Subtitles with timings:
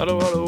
[0.00, 0.44] Hallo, hallo,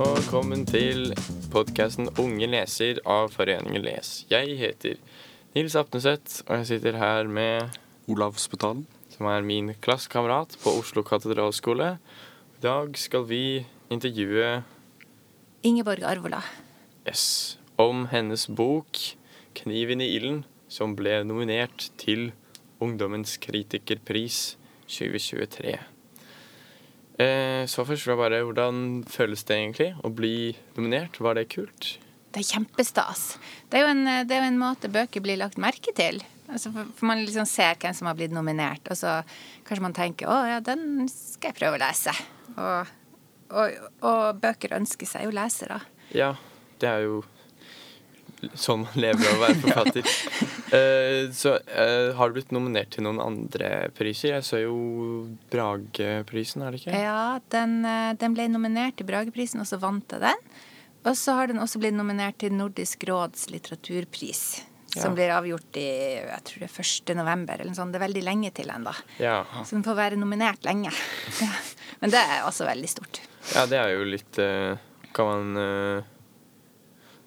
[0.00, 1.10] og velkommen til
[1.52, 4.22] podkasten Unge leser av Foreningen Les.
[4.30, 4.94] Jeg heter
[5.52, 7.76] Nils Apneseth, og jeg sitter her med
[8.08, 8.86] Olav Spetalen.
[9.12, 11.98] som er min klassekamerat på Oslo katedralskole.
[12.56, 14.62] I dag skal vi intervjue
[15.62, 16.40] Ingeborg Arvola.
[17.06, 18.96] yes, om hennes bok
[19.54, 22.32] 'Kniven i ilden', som ble nominert til
[22.80, 24.56] Ungdommens kritikerpris
[24.88, 25.95] 2023.
[27.16, 31.16] Eh, så først jeg bare Hvordan føles det egentlig å bli nominert?
[31.20, 31.96] Var det kult?
[32.34, 33.38] Det er kjempestas.
[33.70, 36.20] Det er jo en, det er jo en måte bøker blir lagt merke til.
[36.46, 39.18] Altså for, for Man liksom ser hvem som har blitt nominert, og så
[39.66, 42.12] kanskje man tenker å ja, den skal jeg prøve å lese.
[42.56, 42.92] Og,
[43.50, 45.80] og, og bøker ønsker seg jo lesere.
[46.14, 46.34] Ja,
[46.82, 47.24] det er jo
[48.54, 50.10] sånn man lever av å være forfatter.
[50.76, 54.36] uh, så uh, har du blitt nominert til noen andre priser?
[54.36, 54.76] Jeg så jo
[55.52, 57.02] Brageprisen, er det ikke?
[57.06, 60.46] Ja, den, eh, den ble nominert til Brageprisen, og så vant jeg den.
[61.06, 64.42] Og så har den også blitt nominert til Nordisk råds litteraturpris.
[64.96, 65.84] Som blir avgjort i
[66.24, 67.10] jeg tror det er 1.
[67.18, 67.60] november.
[67.60, 67.92] eller noe sånt.
[67.92, 68.94] Det er veldig lenge til ennå.
[69.20, 69.42] Ja.
[69.60, 70.92] Så den får være nominert lenge.
[72.00, 73.20] Men det er også veldig stort.
[73.52, 74.40] ja, det er jo litt
[75.16, 76.06] Kan man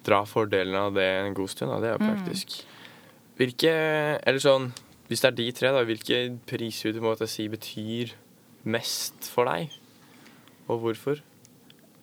[0.06, 1.80] dra fordelen av det en god stund, da.
[1.82, 2.60] Det er jo praktisk.
[3.40, 3.72] Hvilke
[4.20, 4.70] Eller sånn
[5.08, 8.14] Hvis det er de tre, da, hvilke priser vil du måtte si betyr
[8.68, 9.72] mest for deg?
[10.70, 11.18] Og hvorfor?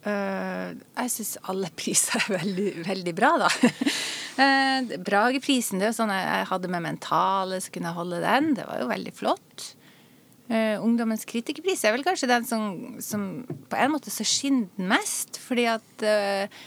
[0.07, 3.49] Uh, jeg syns alle priser er veldig, veldig bra, da.
[4.39, 8.53] uh, Brageprisen, det er sånn jeg, hadde med mentale, så kunne jeg holde den.
[8.59, 9.69] Det var jo veldig flott.
[10.47, 12.67] Uh, Ungdommens kritikerpris er vel kanskje den som,
[13.03, 13.27] som
[13.71, 16.59] på en måte så skinner den mest, fordi at eh,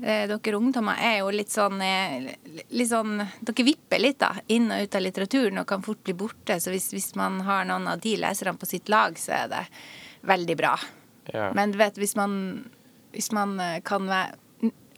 [0.00, 2.34] dere ungdommer er jo litt sånn, eh,
[2.70, 6.14] litt sånn Dere vipper litt da, inn og ut av litteraturen og kan fort bli
[6.14, 6.60] borte.
[6.62, 9.64] Så hvis, hvis man har noen av de leserne på sitt lag, så er det
[10.28, 10.74] veldig bra.
[11.32, 11.50] Ja.
[11.54, 12.68] Men du vet, hvis man,
[13.12, 14.36] hvis man eh, kan være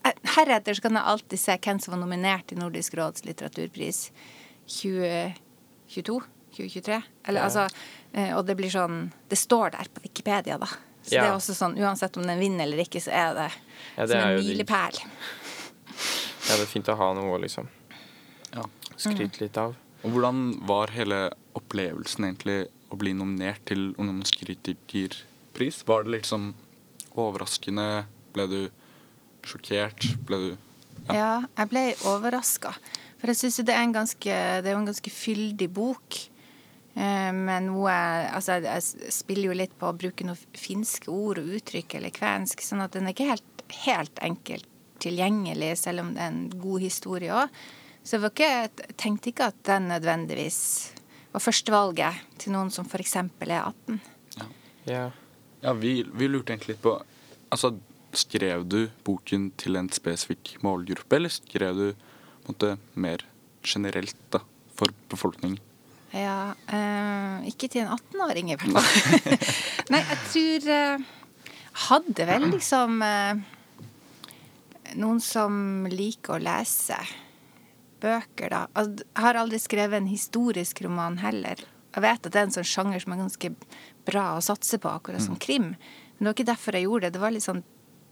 [0.01, 3.99] Heretter så kan jeg alltid se hvem som var nominert til Nordisk råds litteraturpris
[4.65, 6.21] 2022?
[6.57, 7.01] 2023?
[7.27, 7.45] Eller Ja.
[7.45, 7.67] altså
[8.13, 10.67] eh, Og det blir sånn Det står der på Wikipedia, da.
[11.03, 11.21] Så Ja.
[11.23, 13.51] det er også sånn uansett om den vinner eller ikke, så er det,
[13.97, 14.99] Ja, det som er en milepæl.
[16.49, 17.67] Ja, det er fint å ha noe å liksom
[18.53, 18.63] Ja.
[18.97, 19.75] skryte litt av.
[20.03, 25.83] Og hvordan var hele opplevelsen egentlig å bli nominert til ungdomskritikerpris?
[25.87, 26.53] Var det liksom
[27.15, 28.05] overraskende?
[28.33, 28.69] Ble du
[29.43, 30.15] sjokkert?
[30.25, 30.57] Ble du
[31.09, 31.41] Ja, Ja.
[31.57, 32.73] jeg ble overraska.
[33.19, 34.23] For jeg syns jo det er en ganske
[34.61, 36.29] Det er jo en ganske fyldig bok.
[36.95, 41.45] Eh, hun er, Altså, jeg- spiller jo litt på å bruke noen finske ord og
[41.45, 44.65] uttrykk, eller kvensk, sånn at den er ikke helt, helt enkelt
[44.99, 47.49] tilgjengelig, selv om det er en god historie òg.
[48.03, 48.49] Så jeg var ikke,
[48.87, 50.91] jeg tenkte ikke at den nødvendigvis
[51.33, 53.15] var førstevalget til noen som f.eks.
[53.15, 54.01] er 18.
[54.85, 55.11] Ja.
[55.61, 57.01] Ja, vi, vi lurte egentlig litt på
[57.51, 57.77] Altså,
[58.15, 63.25] skrev du boken til en spesifikk målgruppe, eller skrev du på en måte, mer
[63.61, 64.39] generelt da,
[64.73, 65.59] for befolkningen?
[66.11, 69.39] Ja, eh, ikke til en 18-åring i hvert fall.
[69.93, 71.09] Nei, jeg tror eh,
[71.87, 73.39] Hadde vel liksom eh,
[74.99, 76.97] noen som liker å lese
[78.01, 78.65] bøker, da.
[78.75, 81.61] Jeg har aldri skrevet en historisk roman heller.
[81.91, 83.51] Jeg vet at det er en sånn sjanger som er ganske
[84.07, 85.73] bra å satse på, akkurat som krim.
[85.75, 87.15] Men det var ikke derfor jeg gjorde det.
[87.15, 87.63] Det var litt sånn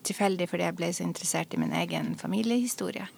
[0.07, 3.09] tilfeldig fordi jeg ble så interessert i min egen familiehistorie.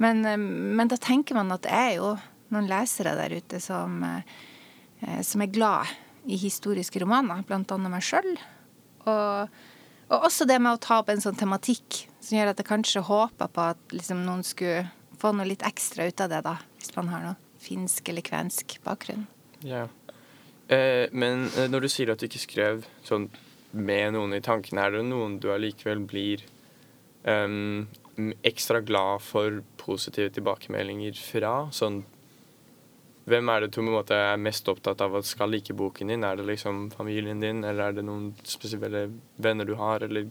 [0.00, 2.14] Men, eh, men da tenker man at det er jo
[2.54, 5.90] noen lesere der ute som, eh, som er glad
[6.28, 8.32] i historiske romaner, annet meg sjøl.
[9.08, 9.60] Og,
[10.10, 13.06] og også det med å ta opp en sånn tematikk som gjør at jeg kanskje
[13.06, 14.90] håper på at liksom noen skulle
[15.20, 18.78] få noe litt ekstra ut av det, da, hvis man har noe finsk eller kvensk
[18.84, 19.26] bakgrunn.
[19.66, 19.86] Ja.
[20.70, 23.28] Eh, men eh, når du sier at du ikke skrev sånn
[23.72, 26.42] med noen i tankene, er det noen du allikevel blir
[27.22, 27.86] um,
[28.46, 31.54] ekstra glad for positive tilbakemeldinger fra?
[31.74, 32.00] Sånn
[33.28, 36.24] Hvem er det du måte er mest opptatt av at skal like boken din?
[36.24, 40.30] Er det liksom familien din, eller er det noen spesielle venner du har, eller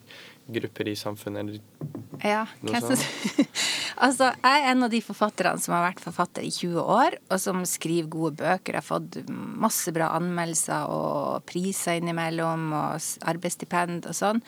[0.50, 3.06] grupper i samfunnet, eller Ja, Noe sånt?
[4.00, 7.42] Altså, jeg er en av de forfatterne som har vært forfatter i 20 år, og
[7.44, 8.78] som skriver gode bøker.
[8.78, 14.40] Jeg har fått masse bra anmeldelser og priser innimellom, og arbeidsstipend og sånn.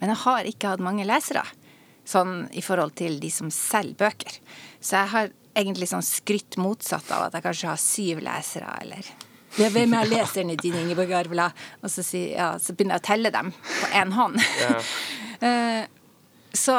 [0.00, 1.44] Men jeg har ikke hatt mange lesere,
[2.06, 4.40] sånn i forhold til de som selger bøker.
[4.82, 9.08] Så jeg har egentlig sånn skrytt motsatt av at jeg kanskje har syv lesere, eller
[9.56, 11.48] ja, hvem er leserne dine, Ingeborg Arvela?
[11.82, 14.40] Og så, si, ja, så begynner jeg å telle dem på én hånd.
[14.62, 14.78] Ja.
[15.36, 15.82] Eh,
[16.56, 16.74] så,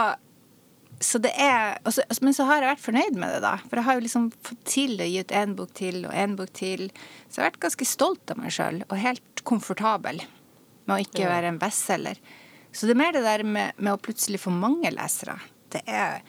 [0.98, 3.52] så det er og så- Men så har jeg vært fornøyd med det, da.
[3.70, 6.34] For jeg har jo liksom fått til å gi ut én bok til og én
[6.40, 6.88] bok til.
[7.30, 10.24] Så jeg har vært ganske stolt av meg sjøl, og helt komfortabel
[10.90, 11.30] med å ikke Ja.
[11.36, 12.18] være en bestselger.
[12.74, 15.38] Så det er mer det der med, med å plutselig få mange lesere.
[15.70, 16.24] Det er,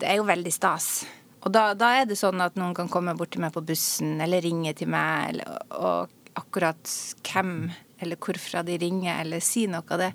[0.00, 1.04] det er jo veldig stas.
[1.44, 4.16] Og da, da, er det sånn at noen kan komme bort til meg på bussen
[4.24, 6.88] eller ringe til meg, eller, og akkurat
[7.28, 7.70] hvem
[8.02, 10.12] eller hvorfra de ringer, eller si noe av det.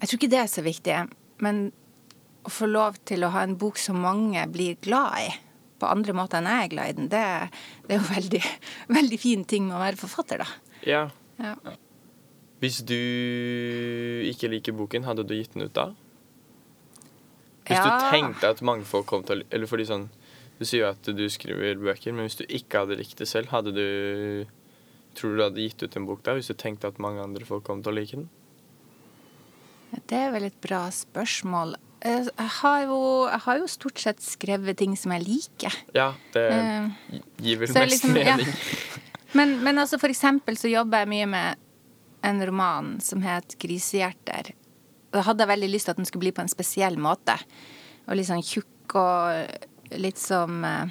[0.00, 0.98] Jeg tror ikke det er så viktig.
[1.44, 1.64] Men
[2.46, 5.28] å få lov til å ha en bok som mange blir glad i,
[5.82, 7.22] på andre måter enn jeg er glad i den, det,
[7.88, 8.42] det er jo veldig,
[8.98, 10.78] veldig fin ting med å være forfatter, da.
[10.86, 11.04] Ja.
[11.42, 11.54] Ja.
[12.62, 12.94] Hvis du
[14.30, 15.90] ikke liker boken, hadde du gitt den ut da?
[17.64, 17.84] Hvis Ja.
[17.84, 20.06] du tenkte at mange folk kom til å Eller fordi sånn
[20.58, 23.50] Du sier jo at du skriver bøker, men hvis du ikke hadde likt det selv,
[23.54, 24.46] hadde du
[25.14, 27.44] Tror du du hadde gitt ut en bok da, hvis du tenkte at mange andre
[27.46, 28.24] folk kom til å like den?
[30.10, 31.76] Det er vel et bra spørsmål.
[32.02, 32.96] Eh, Jeg har jo,
[33.30, 35.76] jeg har jo stort sett skrevet ting som jeg liker.
[35.94, 36.88] Ja, det Eh,
[37.46, 38.36] gir vel mest liksom, ja.
[38.36, 38.50] mening.
[39.34, 41.56] Men, men altså for eksempel så jobber jeg mye med
[42.22, 44.52] en roman som het 'Grisehjerter'.
[45.10, 47.34] Og Da hadde jeg veldig lyst til at den skulle bli på en spesiell måte.
[48.06, 49.48] Og litt sånn tjukk og
[49.90, 50.88] litt som uh,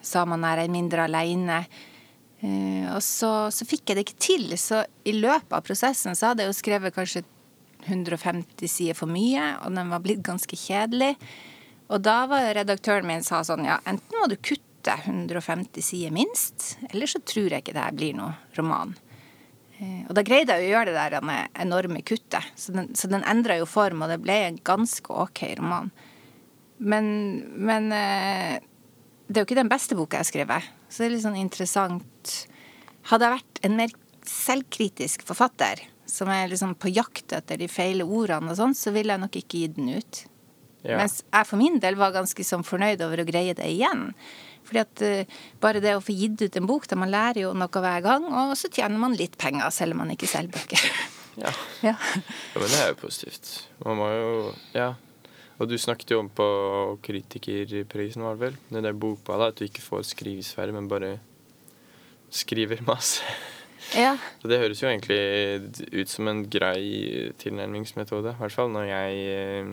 [0.00, 1.64] 'Samene er mindre aleine'.
[2.40, 6.30] Eh, og så, så fikk jeg det ikke til, så i løpet av prosessen så
[6.30, 7.22] hadde jeg jo skrevet kanskje
[7.84, 11.14] 150 sider for mye, og den var blitt ganske kjedelig.
[11.90, 16.74] Og da var redaktøren min sa sånn, ja, enten må du kutte 150 sider minst,
[16.88, 18.94] eller så tror jeg ikke det her blir noe roman.
[19.76, 23.26] Eh, Og da greide jeg å gjøre det der enorme kuttet, så den, så den
[23.28, 25.92] endra jo form, og det ble en ganske ok roman.
[26.80, 27.06] Men,
[27.60, 28.56] men eh,
[29.28, 31.38] det er jo ikke den beste boka jeg har skrevet, så det er litt sånn
[31.38, 32.34] interessant.
[33.10, 33.94] Hadde jeg vært en mer
[34.26, 39.14] selvkritisk forfatter, som er liksom på jakt etter de feile ordene og sånn, så ville
[39.14, 40.22] jeg nok ikke gitt den ut.
[40.82, 40.96] Ja.
[40.96, 44.08] Mens jeg for min del var ganske sånn fornøyd over å greie det igjen.
[44.66, 47.52] Fordi at uh, bare det å få gitt ut en bok, da man lærer jo
[47.56, 50.90] noe hver gang, og så tjener man litt penger selv om man ikke selger bøker.
[51.38, 51.52] Ja.
[51.86, 51.92] ja.
[51.94, 53.46] ja, men det er jo positivt.
[53.86, 54.30] Man må jo
[54.74, 54.88] Ja.
[55.60, 56.46] Og du snakket jo om på
[57.04, 58.54] kritikerprisen, var det vel?
[58.70, 61.18] Det der da, at du ikke får skrivesfære, men bare
[62.30, 63.22] skriver masse.
[63.94, 64.16] ja.
[64.40, 65.20] Så det høres jo egentlig
[65.92, 68.32] ut som en grei tilnærmingsmetode.
[68.32, 69.72] I hvert fall når jeg eh,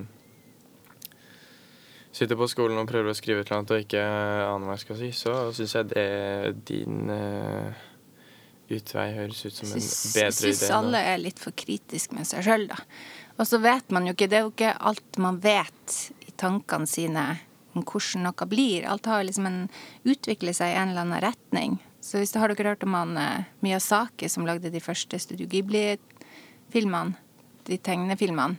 [2.11, 4.85] sitter på skolen og prøver å skrive et eller annet og ikke aner hva jeg
[4.85, 6.07] skal si, så syns jeg det
[6.67, 7.85] din eh,
[8.73, 10.25] utvei høres ut som en bedre idé.
[10.25, 12.81] Jeg syns alle er litt for kritiske med seg sjøl, da.
[13.37, 16.89] Og så vet man jo ikke Det er jo ikke alt man vet i tankene
[16.89, 17.25] sine
[17.77, 18.87] om hvordan noe blir.
[18.89, 19.59] Alt har liksom en
[20.07, 21.77] utvikler seg i en eller annen retning.
[22.01, 27.17] Så hvis har dere hørt om han eh, Miyazaki som lagde de første Studio Ghibli-filmene?
[27.67, 28.57] De tegnefilmene.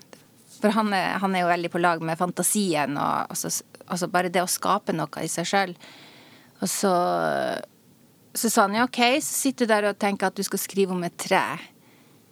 [0.58, 3.50] For han er, han er jo veldig på lag med fantasien og altså,
[3.86, 5.74] altså bare det å skape noe i seg sjøl.
[6.58, 6.92] Og så
[8.38, 10.94] så sa han ja, OK, så sitter du der og tenker at du skal skrive
[10.94, 11.42] om et tre.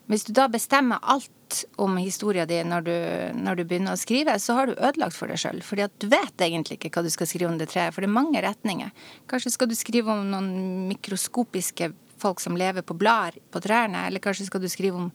[0.06, 1.32] Hvis du da bestemmer alt
[1.80, 2.88] om historien din når
[3.36, 5.62] når du begynner å skrive, så har du ødelagt for deg sjøl.
[5.64, 8.10] Fordi at du vet egentlig ikke hva du skal skrive om det treet, for det
[8.10, 8.92] er mange retninger.
[9.30, 10.50] Kanskje skal du skrive om noen
[10.90, 15.10] mikroskopiske folk som lever på blader på trærne, eller kanskje skal du skrive om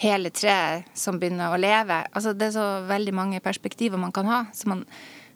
[0.00, 2.00] hele treet som begynner å leve.
[2.12, 4.40] Altså, det er så veldig mange perspektiver man kan ha.
[4.56, 4.82] Så, man,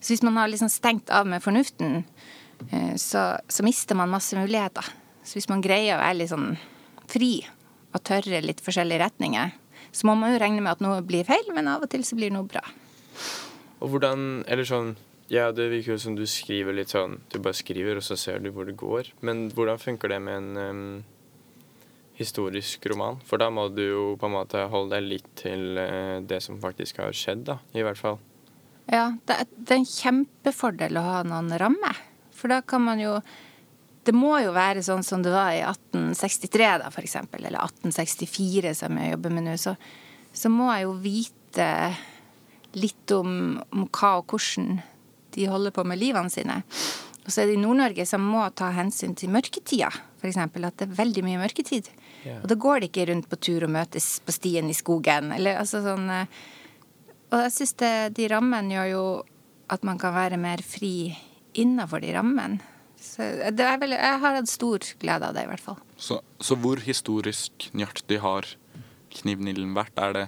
[0.00, 2.02] så hvis man har liksom stengt av med fornuften,
[2.70, 4.88] eh, så, så mister man masse muligheter.
[5.22, 6.50] Så hvis man greier å være litt sånn
[7.08, 7.32] fri
[7.94, 9.54] og tørre litt forskjellige retninger,
[9.99, 12.19] så må man jo regne med at noe blir feil, men av og til så
[12.19, 12.62] blir noe bra.
[13.83, 14.97] Og hvordan Eller sånn
[15.31, 18.40] Ja, det virker jo som du skriver litt sånn Du bare skriver, og så ser
[18.43, 19.12] du hvor det går.
[19.21, 21.05] Men hvordan funker det med en um,
[22.19, 23.21] historisk roman?
[23.26, 26.62] For da må du jo på en måte holde deg litt til uh, det som
[26.62, 27.59] faktisk har skjedd, da.
[27.75, 28.19] I hvert fall.
[28.88, 31.99] Ja, det er, det er en kjempefordel å ha noen rammer.
[32.33, 33.19] For da kan man jo
[34.08, 37.42] Det må jo være sånn som det var i 1863, da, eksempel.
[37.44, 39.56] Eller 1864, som jeg jobber med nå.
[39.60, 39.74] Så,
[40.32, 41.66] så må jeg jo vite
[42.78, 44.78] litt om, om hva og hvordan
[45.36, 46.62] de holder på med livene sine.
[47.26, 49.90] Og så er det i Nord-Norge som må ta hensyn til mørketida.
[50.24, 51.90] Eksempel at det er veldig mye mørketid.
[52.24, 52.40] Yeah.
[52.40, 55.34] Og da går det ikke rundt på tur og møtes på stien i skogen.
[55.36, 56.40] Eller altså sånn eh,
[57.28, 57.74] og jeg syns
[58.16, 59.04] de rammene gjør jo
[59.68, 61.12] at man kan være mer fri
[61.60, 62.62] innafor de rammene.
[63.00, 65.78] Så det er vel, jeg har hatt stor glede av det, i hvert fall.
[65.97, 68.49] Så, så hvor historisk nøyaktig har
[69.19, 69.97] Knivnilden vært?
[69.99, 70.25] Er det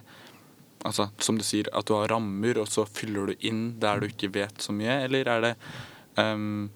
[0.89, 4.09] altså, som du sier, at du har rammer, og så fyller du inn der du
[4.11, 5.55] ikke vet så mye, eller er det
[6.17, 6.71] um,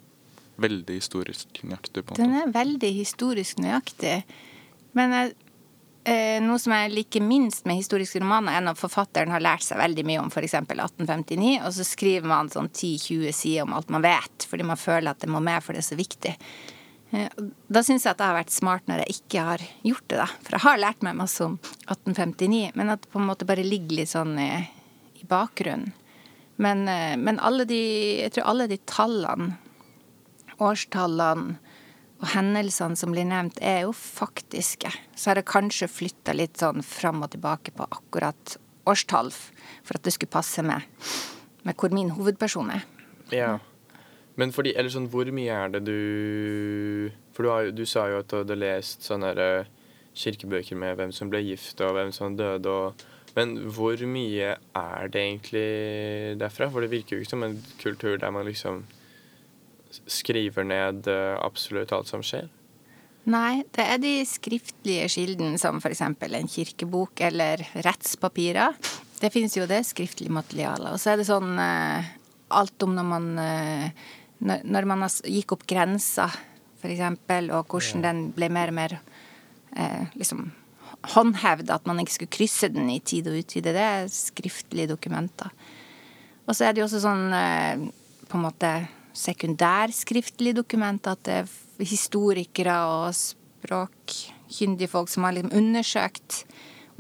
[0.63, 2.05] veldig historisk nøyaktig?
[2.15, 4.21] Den er veldig historisk nøyaktig.
[4.95, 5.35] Men jeg,
[6.05, 10.05] noe som jeg liker minst med historiske romaner, er når forfatteren har lært seg veldig
[10.05, 10.53] mye om f.eks.
[10.61, 15.15] 1859, og så skriver man sånn 10-20 sider om alt man vet, fordi man føler
[15.15, 16.35] at det må med, for det er så viktig.
[17.15, 17.29] Eh,
[17.73, 20.29] Da syns jeg at det har vært smart når jeg ikke har gjort det, da.
[20.45, 21.57] For jeg har lært meg masse om
[21.89, 24.51] 1859, men at det på en måte bare ligger litt sånn i,
[25.21, 25.95] i bakgrunnen.
[26.61, 27.81] Men, eh, men alle de
[28.21, 29.57] Jeg tror alle de tallene,
[30.63, 31.57] årstallene
[32.25, 34.89] og hendelsene som blir nevnt, er jo faktiske.
[35.13, 38.57] Så har jeg kanskje flytta litt sånn fram og tilbake på akkurat
[38.89, 40.89] årstall for at det skulle passe med,
[41.69, 42.87] med hvor min hovedperson er.
[43.33, 43.59] Ja.
[44.41, 48.19] Men fordi, eller sånn, hvor mye er det du For du, har, du sa jo
[48.19, 52.11] at du hadde lest sånne der, eh, kirkebøker med hvem som ble gift og hvem
[52.15, 53.05] som døde og
[53.35, 56.69] Men hvor mye er det egentlig derfra?
[56.71, 58.85] For det virker jo ikke som en kultur der man liksom
[60.11, 62.51] skriver ned eh, absolutt alt som skjer.
[63.25, 66.03] Nei, det er de skriftlige kildene, som f.eks.
[66.05, 68.77] en kirkebok eller rettspapirer.
[69.21, 70.93] Det finnes jo det skriftlig materiale.
[70.93, 72.11] Og så er det sånn eh,
[72.53, 73.87] alt om når man eh,
[74.45, 76.27] når, man gikk opp grensa,
[76.83, 77.01] f.eks.,
[77.57, 80.51] og hvordan den ble mer og mer eh, liksom
[81.15, 83.73] håndhevd, at man ikke skulle krysse den i tid og utvide.
[83.73, 85.49] Det er skriftlige dokumenter.
[86.45, 87.25] Og så er det jo også sånn
[88.29, 88.71] på en måte
[89.15, 96.45] sekundærskriftlige dokumenter, er historikere og språkkyndige folk som har liksom undersøkt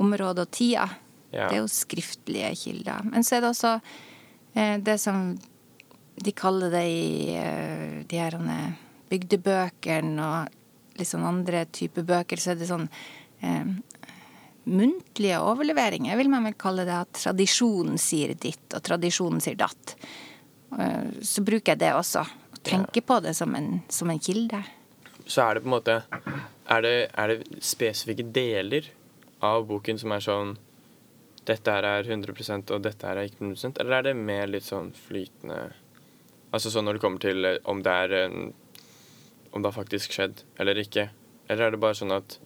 [0.01, 0.89] området og tida.
[1.35, 1.49] Ja.
[1.49, 3.03] Det er jo skriftlige kilder.
[3.11, 3.73] Men så er det også
[4.55, 5.35] eh, det som
[6.15, 8.39] de kaller det i eh, de her
[9.11, 12.87] bygdebøkene og litt sånn andre typer bøker, så er det sånn
[13.43, 13.67] eh,
[14.71, 17.01] muntlige overleveringer, vil man vel kalle det.
[17.07, 19.97] At tradisjonen sier ditt, og tradisjonen sier datt.
[20.79, 22.25] Eh, Så bruker jeg det også.
[22.53, 24.63] Og tenker på det som en, som en kilde.
[25.27, 26.03] Så er det på en måte
[26.69, 28.87] Er det, er det spesifikke deler
[29.45, 30.57] av boken som er sånn
[31.45, 34.65] Dette her er 100% og dette her er ikke 100 Eller er det mer litt
[34.65, 35.59] sånn flytende
[36.53, 38.55] Altså sånn når det kommer til eh, om det er en
[39.53, 41.09] Om det har faktisk skjedd eller ikke.
[41.49, 42.39] Eller er det bare sånn at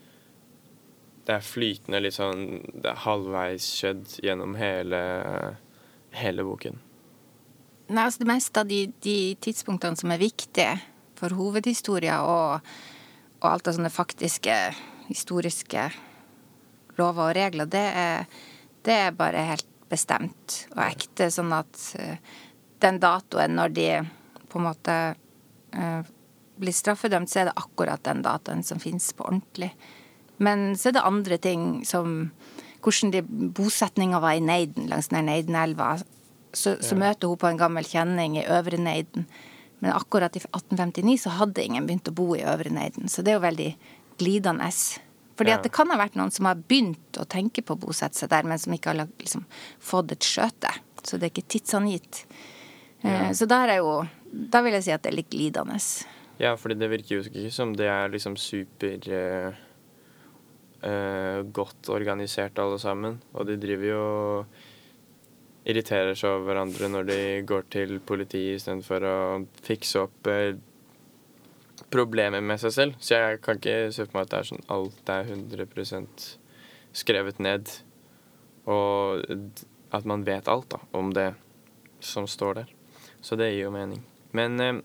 [1.29, 5.01] det er flytende, litt sånn Det er halvveis skjedd gjennom hele,
[6.17, 6.79] hele boken.
[7.89, 10.75] Nei, altså det meste av de, de tidspunktene som er viktige
[11.19, 12.69] for hovedhistoria og,
[13.41, 14.57] og alt av sånne faktiske
[15.09, 15.87] historiske
[16.99, 18.29] lover og regler, det er,
[18.85, 21.31] det er bare helt bestemt og ekte.
[21.33, 22.21] Sånn at eh,
[22.85, 23.89] den datoen når de
[24.49, 24.95] på en måte
[25.77, 26.03] uh,
[26.57, 29.69] blir straffedømt, så er det akkurat den datoen som finnes på ordentlig.
[30.41, 32.31] Men så er det andre ting som
[32.85, 35.97] hvordan de bosetninga var i Neiden, langs den Neidenelva.
[36.53, 39.27] Så, så møter hun på en gammel kjenning i Øvre Neiden.
[39.79, 43.09] Men akkurat i 1859 så hadde ingen begynt å bo i Øvre Neiden.
[43.09, 43.69] Så det er jo veldig
[44.19, 44.71] glidende.
[45.39, 45.57] Fordi Ja.
[45.57, 48.31] at det kan ha vært noen som har begynt å tenke på å bosette seg
[48.31, 49.45] der, men som ikke har liksom,
[49.79, 50.73] fått et skjøte.
[51.05, 52.25] Så det er ikke tidsangitt.
[53.05, 53.33] Ja.
[53.33, 55.79] Så der er jo Da vil jeg si at det er litt glidende.
[56.39, 59.55] Ja, fordi det virker jo ikke som det er liksom super uh,
[60.85, 63.23] uh, godt organisert alle sammen.
[63.33, 64.47] Og de driver jo og
[65.69, 69.19] irriterer seg over hverandre når de går til politiet istedenfor å
[69.67, 70.57] fikse opp eh,
[71.93, 72.97] problemer med seg selv.
[73.01, 76.09] Så jeg kan ikke se for meg at det er sånn alt er 100
[76.97, 77.69] skrevet ned.
[78.69, 79.23] Og
[79.95, 81.31] at man vet alt da, om det
[82.05, 82.75] som står der.
[83.25, 84.03] Så det gir jo mening.
[84.37, 84.83] Men eh,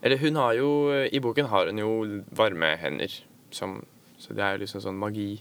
[0.00, 0.68] eller hun har jo
[1.12, 1.92] I boken har hun jo
[2.36, 3.12] varme hender.
[3.50, 3.82] Som,
[4.18, 5.32] så det er liksom sånn magi.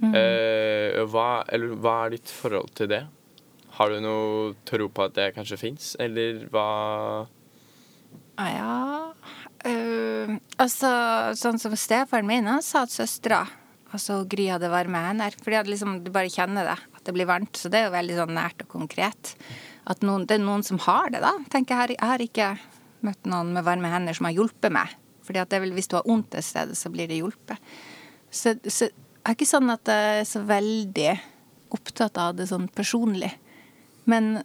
[0.00, 3.02] Eh, hva, eller, hva er ditt forhold til det?
[3.76, 6.66] Har du noe tro på at det kanskje fins, eller hva
[8.40, 8.74] Ah, Ja
[9.66, 10.90] uh, Altså,
[11.38, 13.44] sånn som stefaren min, han sa at søstera
[13.90, 15.34] Altså Gry hadde varme hender.
[15.42, 17.58] Fordi liksom, du bare kjenner det, at det blir varmt.
[17.58, 19.32] Så det er jo veldig sånn nært og konkret.
[19.90, 21.32] At noen, det er noen som har det, da.
[21.50, 22.52] tenker Jeg, jeg har ikke
[23.06, 24.94] møtt noen med varme hender som har hjulpet meg.
[25.26, 27.74] Fordi at det er vel, hvis du har vondt et sted, så blir det hjulpet.
[28.30, 31.10] Så, så jeg er ikke sånn at jeg er så veldig
[31.74, 33.32] opptatt av det sånn personlig.
[34.08, 34.42] Men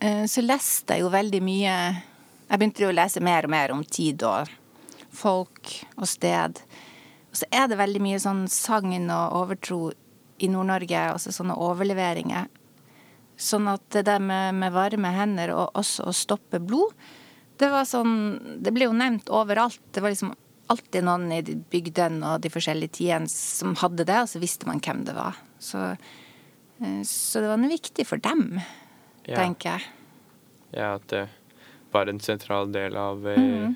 [0.00, 1.74] eh, så leste jeg jo veldig mye
[2.48, 4.50] Jeg begynte jo å lese mer og mer om tid og
[5.12, 6.60] folk og sted.
[7.32, 9.80] Og så er det veldig mye sånn sagn og overtro
[10.42, 12.48] i Nord-Norge, også sånne overleveringer.
[13.40, 16.92] Sånn at det der med, med varme hender og også å stoppe blod,
[17.60, 19.80] det var sånn Det ble jo nevnt overalt.
[19.94, 20.32] Det var liksom
[20.72, 24.68] alltid noen i de bygdene og de forskjellige tidene som hadde det, og så visste
[24.68, 25.38] man hvem det var.
[25.62, 25.82] Så,
[26.80, 28.60] eh, så det var noe viktig for dem,
[29.26, 29.90] Ja, tenker jeg.
[30.74, 31.26] ja at det
[31.92, 33.72] var en sentral del av eh,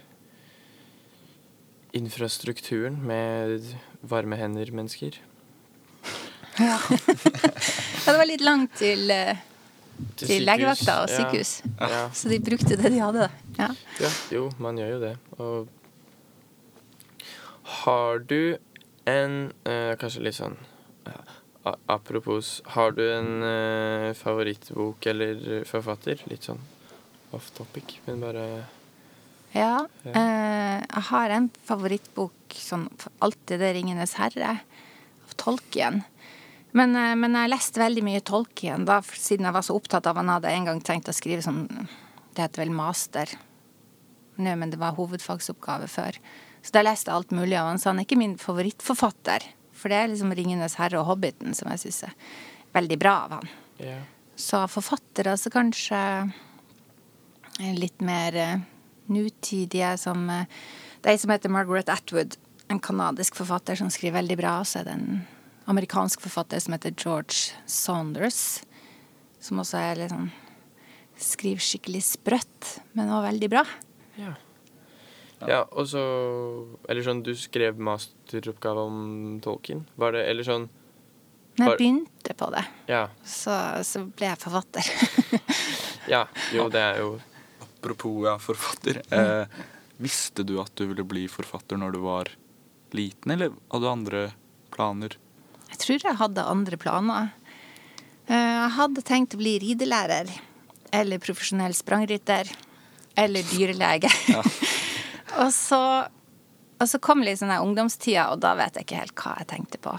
[1.96, 5.20] infrastrukturen med varme hender-mennesker.
[6.58, 6.78] Ja.
[8.06, 9.36] ja, det var litt langt til, eh,
[10.16, 11.58] til, til legevakta og sykehus.
[11.80, 12.06] Ja.
[12.16, 13.28] Så de brukte det de hadde.
[13.58, 13.70] Ja.
[14.00, 15.16] Ja, jo, man gjør jo det.
[15.38, 15.68] Og
[17.82, 18.56] Har du
[19.06, 20.56] en eh, Kanskje litt sånn
[21.06, 21.18] ja,
[21.90, 26.20] Apropos, har du en uh, favorittbok eller forfatter?
[26.30, 26.60] Litt sånn
[27.34, 28.46] off topic, men bare
[29.56, 29.86] Ja.
[30.04, 30.12] Ja.
[30.12, 32.86] Uh, jeg har en favorittbok, sånn
[33.24, 34.60] alltid det 'Ringenes herre',
[35.26, 36.04] av Tolkien.
[36.76, 40.20] Men, uh, men jeg leste veldig mye Tolkien da, siden jeg var så opptatt av
[40.20, 41.66] han hadde en gang tenkt å skrive sånn
[42.36, 43.30] Det heter vel master.
[44.36, 46.18] Nå, men det var hovedfagsoppgave før.
[46.60, 49.46] Så da leste jeg alt mulig av han, så han er ikke min favorittforfatter.
[49.86, 52.14] For det er liksom 'Ringenes herre' og 'Hobbiten' som jeg syns er
[52.74, 53.48] veldig bra av han.
[53.78, 53.98] Ja.
[54.34, 56.32] Så av forfattere så kanskje
[57.78, 58.58] litt mer eh,
[59.06, 60.50] nutidige som eh,
[61.00, 62.34] Det er ei som heter Margaret Atwood,
[62.68, 64.64] en kanadisk forfatter som skriver veldig bra.
[64.64, 65.22] Så er det en
[65.70, 68.64] amerikansk forfatter som heter George Saunders,
[69.38, 70.32] som også er litt sånn
[71.16, 73.64] Skriver skikkelig sprøtt, men også veldig bra.
[75.42, 75.48] Ja.
[75.50, 76.00] ja, og så
[76.88, 79.00] Eller sånn, du skrev masteroppgave om
[79.44, 79.82] Tolkien.
[80.00, 80.64] Var det Eller sånn
[81.58, 83.02] Når jeg begynte på det, Ja.
[83.24, 84.90] så, så ble jeg forfatter.
[86.08, 86.22] Ja.
[86.54, 87.16] Jo, det er jo
[87.66, 89.00] Apropos ja, forfatter.
[89.10, 89.46] Eh,
[89.98, 92.30] visste du at du ville bli forfatter når du var
[92.96, 94.20] liten, eller hadde du andre
[94.74, 95.16] planer?
[95.72, 97.28] Jeg tror jeg hadde andre planer.
[98.26, 100.30] Eh, Jeg hadde tenkt å bli ridelærer.
[100.94, 102.48] Eller profesjonell sprangrytter.
[103.18, 104.10] Eller dyrelege.
[105.42, 105.80] Og, så,
[106.80, 109.80] og så kom liksom den ungdomstida, og da vet jeg ikke helt hva jeg tenkte
[109.82, 109.96] på.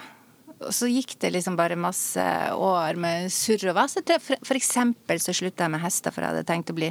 [0.58, 3.98] Og så gikk det liksom bare masse år med surr og vas.
[4.00, 6.90] For, for eksempel så slutta jeg med hester, for jeg hadde tenkt å bli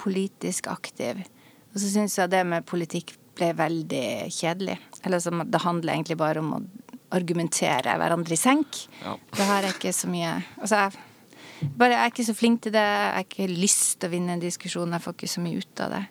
[0.00, 1.20] politisk aktiv.
[1.74, 4.78] Og så syns jeg det med politikk ble veldig kjedelig.
[5.04, 6.62] Eller så det handler egentlig bare om å
[7.14, 8.86] argumentere hverandre i senk.
[9.02, 9.16] Ja.
[9.36, 12.74] Det har jeg ikke så mye Altså, jeg, bare, jeg er ikke så flink til
[12.74, 12.84] det.
[12.84, 14.96] Jeg har ikke lyst til å vinne en diskusjon.
[14.96, 16.04] Jeg får ikke så mye ut av det.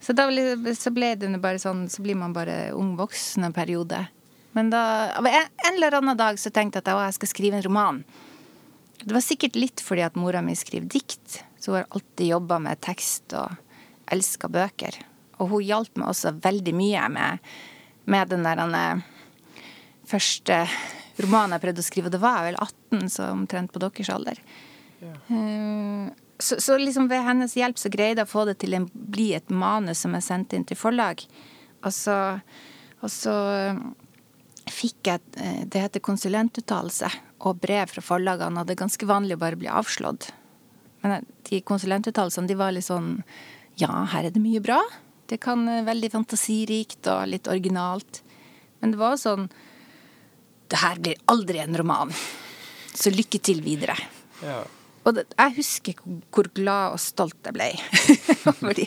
[0.00, 3.56] Så da ble, så ble det bare sånn Så blir man bare ung voksen en
[3.56, 4.06] periode.
[4.56, 4.82] Men da
[5.20, 8.02] En eller annen dag så tenkte jeg at å, jeg skal skrive en roman.
[9.00, 11.42] Det var sikkert litt fordi at mora mi skriver dikt.
[11.60, 13.54] Så hun har alltid jobba med tekst og
[14.12, 14.96] elska bøker.
[15.40, 17.52] Og hun hjalp meg også veldig mye med,
[18.10, 19.04] med den der den
[20.10, 20.64] første
[21.20, 22.10] romanen jeg prøvde å skrive.
[22.10, 24.40] Og det var jeg vel 18, så omtrent på deres alder.
[25.00, 26.10] Eh,
[26.40, 29.32] Så, så liksom ved hennes hjelp så greide jeg å få det til å bli
[29.36, 31.22] et manus som jeg sendte inn til forlag.
[31.84, 32.16] Og så,
[33.00, 33.82] og så eh,
[34.70, 39.38] fikk jeg eh, Det heter konsulentuttalelse og brev fra forlagene, og det er ganske vanlig
[39.38, 40.30] å bare bli avslått.
[41.04, 43.18] Men eh, de konsulentuttalelsene de var litt sånn
[43.80, 44.80] Ja, her er det mye bra.
[45.30, 48.24] Det kan veldig fantasirikt og litt originalt.
[48.80, 49.48] Men det var sånn
[50.70, 52.12] Det her blir aldri en roman.
[52.94, 53.96] Så lykke til videre.
[54.44, 54.62] Ja.
[55.08, 57.68] Og det, jeg husker hvor- glad og stolt jeg ble.
[58.50, 58.84] over de.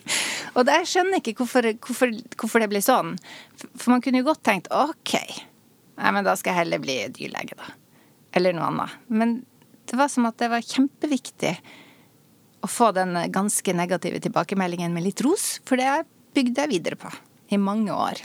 [0.54, 3.16] og det, jeg skjønner ikke hvorfor, hvorfor, hvorfor det ble sånn.
[3.58, 5.16] For, man kunne jo godt tenkt OK,
[5.98, 7.72] nei, men da skal jeg heller bli dyrlege, da.
[8.38, 8.94] Eller noe annet.
[9.10, 9.40] Men
[9.90, 11.56] det var som at det var kjempeviktig
[12.64, 17.12] å få den ganske negative tilbakemeldingen med litt ros, for det bygde jeg videre på
[17.54, 18.24] i mange år.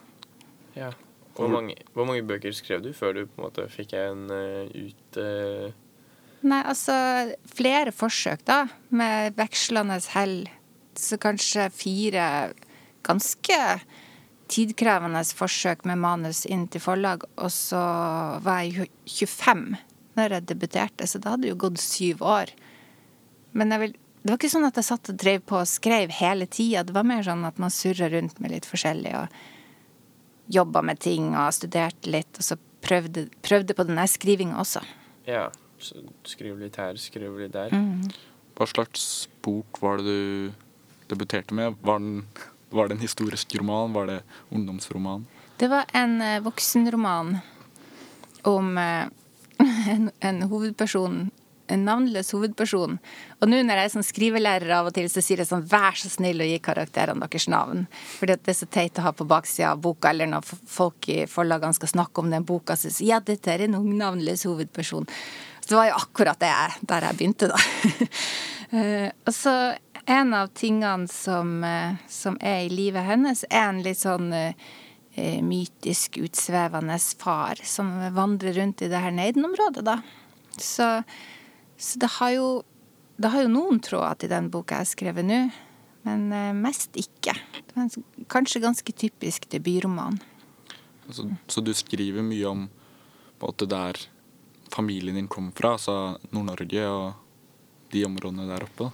[0.79, 0.93] ja.
[1.39, 4.65] Hvor mange, hvor mange bøker skrev du før du på en måte fikk en uh,
[4.75, 5.69] ut eh,
[6.47, 6.95] Nei, altså
[7.51, 10.41] flere forsøk, da, med vekslende hell.
[10.99, 12.27] Så kanskje fire
[13.07, 13.59] ganske
[14.49, 17.83] tidkrevende forsøk med manus inn til forlag, og så
[18.45, 19.77] var jeg jo 25
[20.19, 22.51] når jeg debuterte, så det hadde jo gått syv år.
[23.55, 26.49] Men vil, det var ikke sånn at jeg satt og drev på og skrev hele
[26.51, 26.83] tida.
[26.87, 29.39] Det var mer sånn at man surra rundt med litt forskjellig og
[30.59, 34.83] jobba med ting og studerte litt, og så prøvde, prøvde på den der skrivinga også.
[35.29, 35.49] Ja.
[35.53, 35.68] Så
[36.29, 37.75] skriv litt her, skriv litt der.
[38.59, 40.53] Hva slags bok var det du
[41.11, 41.79] debuterte med?
[41.83, 42.27] Var, den,
[42.75, 43.95] var det en historisk roman?
[43.97, 44.19] Var det
[44.51, 45.27] ungdomsroman?
[45.59, 47.39] Det var en eh, voksenroman
[48.47, 49.07] om eh,
[49.95, 51.29] en, en hovedperson
[51.73, 52.99] en navnløs hovedperson.
[53.41, 55.99] Og nå når jeg er sånn skrivelærer av og til, så sier jeg sånn vær
[55.99, 57.87] så snill å gi karakterene deres navn.
[58.25, 61.21] At det er så teit å ha på baksida av boka, eller når folk i
[61.31, 65.09] forlagene skal snakke om den boka, så sier ja, dette er en ung navnløs hovedperson.
[65.69, 67.63] Det var jo akkurat det jeg, der jeg begynte, da.
[68.69, 69.53] Eh, og så
[70.05, 74.67] en av tingene som, eh, som er i livet hennes, er en litt sånn eh,
[75.17, 80.03] eh, mytisk, utsvevende far som vandrer rundt i det her Neiden-området, da.
[80.61, 80.91] Så,
[81.81, 82.51] så det har jo
[83.19, 85.39] det har jo noen tråder til den boka jeg har skrevet nå,
[86.07, 87.35] men eh, mest ikke.
[87.59, 90.21] Det var en, kanskje ganske typisk debutroman.
[91.09, 92.69] Altså, så du skriver mye om
[93.39, 94.01] på at det der
[94.73, 98.91] familien din kommer fra, altså Nord-Norge og de områdene der oppe?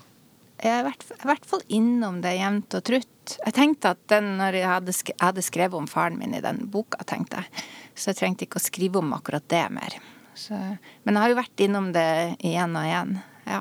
[0.62, 3.36] Jeg er i hvert, i hvert fall innom det jevnt og trutt.
[3.40, 6.42] Jeg tenkte at den, når jeg hadde, sk jeg hadde skrevet om faren min i
[6.44, 7.64] den boka, tenkte jeg.
[7.94, 9.98] Så jeg trengte ikke å skrive om akkurat det mer.
[10.34, 10.56] Så,
[11.04, 12.08] men jeg har jo vært innom det
[12.42, 13.16] igjen og igjen.
[13.46, 13.60] Ja.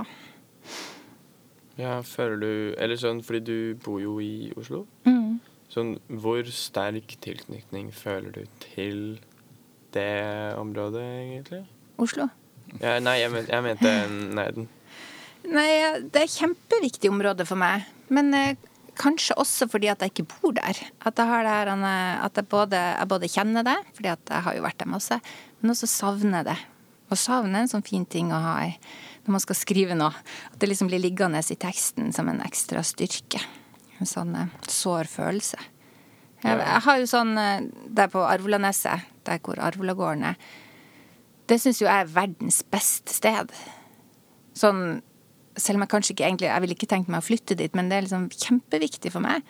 [1.74, 4.84] Ja, føler du Eller sånn, fordi du bor jo i Oslo.
[5.10, 5.42] Mm.
[5.74, 9.00] Sånn, hvor sterk tilknytning føler du til
[9.96, 11.64] det området, egentlig?
[12.02, 12.30] Oslo.
[12.82, 13.92] Ja, nei, jeg, men, jeg mente
[14.34, 14.70] Neiden.
[15.44, 15.70] Nei,
[16.08, 17.86] det er et kjempeviktig område for meg.
[18.14, 18.56] Men eh,
[19.00, 20.80] kanskje også fordi at jeg ikke bor der.
[21.06, 24.58] At jeg, her, eh, at jeg, både, jeg både kjenner det, fordi at jeg har
[24.58, 25.20] jo vært der masse,
[25.62, 26.58] men også savner det.
[27.12, 28.72] Å savne er en sånn fin ting å ha i
[29.24, 30.16] når man skal skrive noe.
[30.52, 33.40] At det liksom blir liggende i teksten som en ekstra styrke.
[34.00, 35.60] En sånn eh, sår følelse.
[36.44, 40.52] Jeg, jeg har jo sånn eh, der på Arvolaneset, der hvor Arvolagården er,
[41.52, 43.52] det syns jo jeg er verdens beste sted.
[44.58, 45.02] Sånn
[45.60, 47.90] selv om jeg kanskje ikke egentlig Jeg ville ikke tenkt meg å flytte dit, men
[47.90, 49.46] det er liksom kjempeviktig for meg.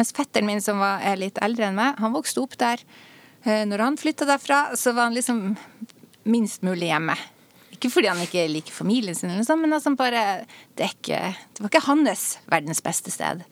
[0.00, 2.80] Mens fetteren min, som var, er litt eldre enn meg, han vokste opp der.
[3.44, 5.42] Eh, Når han flytta derfra, så var han liksom
[6.24, 7.16] minst mulig hjemme.
[7.74, 10.44] Ikke fordi han ikke liker familien sin, eller sånn, men altså bare
[10.78, 13.42] det, ikke, det var ikke hans verdens beste sted.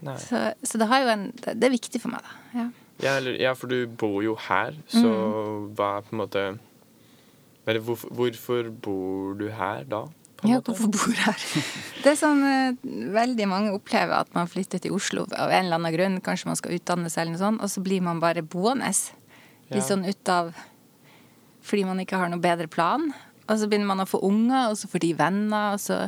[0.00, 2.36] Så, så det, har jo en, det, er viktig for meg, da.
[2.56, 2.68] Ja.
[3.00, 5.08] Ja, ja, for du bor jo her, så
[5.72, 6.42] hva er på en måte
[7.68, 10.06] Eller hvorfor, hvorfor bor du her da?
[10.48, 11.36] Ja, hvorfor bor her?
[12.00, 12.78] Det er sånn eh,
[13.12, 16.20] Veldig mange opplever at man flytter til Oslo av en eller annen grunn.
[16.24, 18.88] Kanskje man skal utdanne seg, eller noe sånt, og så blir man bare boende.
[19.70, 20.54] Litt sånn ut av
[21.60, 23.10] Fordi man ikke har noe bedre plan.
[23.44, 26.06] Og så begynner man å få unger, og så får de venner, og så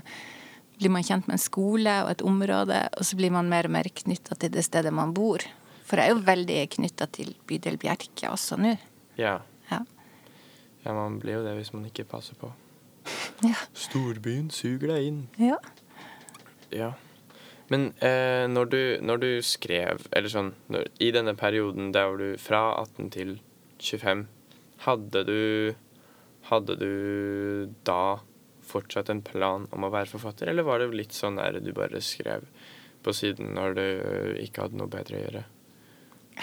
[0.79, 3.75] blir man kjent med en skole og et område, og så blir man mer og
[3.77, 5.45] mer knytta til det stedet man bor.
[5.87, 8.77] For jeg er jo veldig knytta til bydel Bjerke også nå.
[9.21, 9.41] Ja.
[10.85, 10.93] Ja.
[10.97, 12.53] man blir jo det hvis man ikke passer på.
[13.43, 13.57] Ja.
[13.75, 15.23] Storbyen suger deg inn.
[15.39, 15.57] ja.
[16.73, 16.93] Ja.
[17.73, 22.21] Men eh, når, du, når du skrev, eller sånn når, I denne perioden der var
[22.21, 23.33] du fra 18 til
[23.81, 24.27] 25,
[24.87, 25.41] hadde du
[26.49, 28.19] Hadde du da
[28.67, 32.01] fortsatt en plan om å være forfatter, eller var det litt sånn der du bare
[32.03, 32.49] skrev
[33.07, 33.85] på siden når du
[34.43, 35.43] ikke hadde noe bedre å gjøre?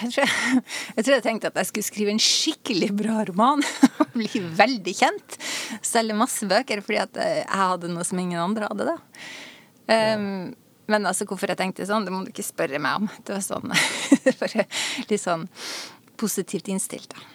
[0.00, 3.64] Jeg tror jeg, tror jeg tenkte at jeg skulle skrive en skikkelig bra roman
[4.00, 5.38] og bli veldig kjent.
[5.84, 8.98] Selge masse bøker fordi at jeg hadde noe som ingen andre hadde, da.
[9.90, 10.52] Um,
[10.90, 13.10] men altså, hvorfor jeg tenkte sånn, det må du ikke spørre meg om.
[13.26, 13.74] Det var sånn
[14.42, 14.66] bare
[15.10, 15.46] litt sånn
[16.20, 17.28] positivt innstilt, da.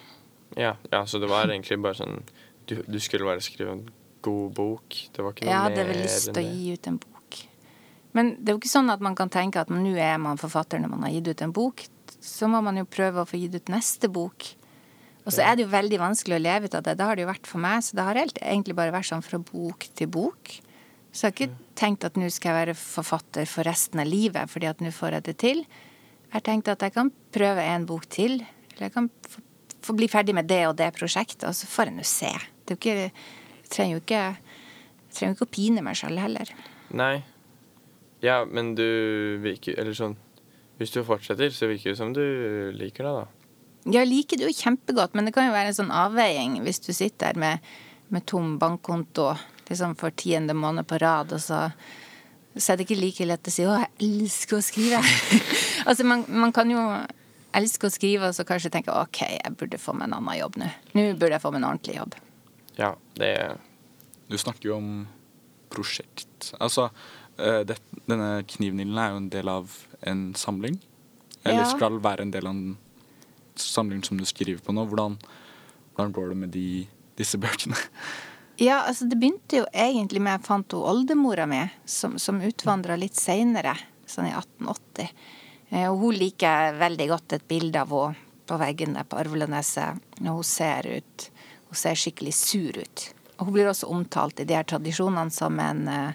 [0.56, 2.20] Ja, ja så det var egentlig bare sånn
[2.66, 3.84] Du, du skulle bare skrive en
[4.26, 4.96] god bok.
[5.14, 7.36] Det var ikke noe mer hadde vel lyst til å gi ut en bok.
[8.16, 10.80] Men det er jo ikke sånn at man kan tenke at nå er man forfatter
[10.82, 11.84] når man har gitt ut en bok.
[12.26, 14.48] Så må man jo prøve å få gitt ut neste bok.
[15.26, 16.94] Og så er det jo veldig vanskelig å leve ut av det.
[16.98, 17.82] Det har det jo vært for meg.
[17.82, 20.52] Så det har helt, egentlig bare vært sånn fra bok til bok.
[21.10, 24.50] Så jeg har ikke tenkt at nå skal jeg være forfatter for resten av livet,
[24.52, 25.62] fordi at nå får jeg det til.
[26.26, 28.38] Jeg har tenkt at jeg kan prøve en bok til.
[28.74, 29.42] Eller jeg kan få,
[29.88, 32.34] få bli ferdig med det og det prosjektet, og så får jeg nå se.
[32.68, 34.22] Det ikke, jeg trenger jo ikke,
[35.00, 36.52] jeg trenger ikke å pine meg selv heller.
[36.94, 37.16] Nei.
[38.22, 38.86] Ja, men du
[39.42, 40.14] vil ikke Eller sånn
[40.76, 42.22] Hvis du fortsetter, så virker det som du
[42.76, 43.26] liker det, da.
[43.96, 46.90] Ja, liker det jo kjempegodt, men det kan jo være en sånn avveiing hvis du
[46.90, 47.68] sitter der med,
[48.10, 49.30] med tom bankkonto
[49.68, 51.68] liksom for tiende måned på rad, og så,
[52.56, 55.02] så er det ikke like lett å si 'Å, jeg elsker å skrive'.
[55.88, 56.82] altså, man, man kan jo
[57.56, 60.58] elske å skrive, og så kanskje tenke 'OK, jeg burde få meg en annen jobb
[60.62, 60.70] nå'.
[60.94, 62.18] Nå burde jeg få meg en ordentlig jobb.
[62.76, 63.32] Ja, det
[64.26, 65.06] Du snakker jo om
[65.70, 66.52] prosjekt.
[66.58, 66.88] Altså,
[67.68, 67.76] det,
[68.08, 69.72] denne knivnillen er jo en del av
[70.06, 70.78] en samling.
[71.44, 71.70] Eller Ja.
[71.76, 72.76] skal være en del av en
[73.56, 74.86] samling som du skriver på nå.
[74.88, 75.18] Hvordan,
[75.94, 77.76] hvordan går det med de, disse bøkene?
[78.58, 82.94] Ja, altså det begynte jo egentlig med jeg fant hun oldemora mi, som, som utvandra
[82.96, 83.74] litt seinere,
[84.08, 85.10] sånn i 1880.
[85.68, 88.16] Eh, Og hun liker veldig godt et bilde av henne
[88.48, 90.00] på veggen der på Arveleneset.
[90.22, 91.26] Og hun ser ut
[91.68, 93.04] Hun ser skikkelig sur ut.
[93.36, 96.12] Og hun blir også omtalt i de her tradisjonene som en eh,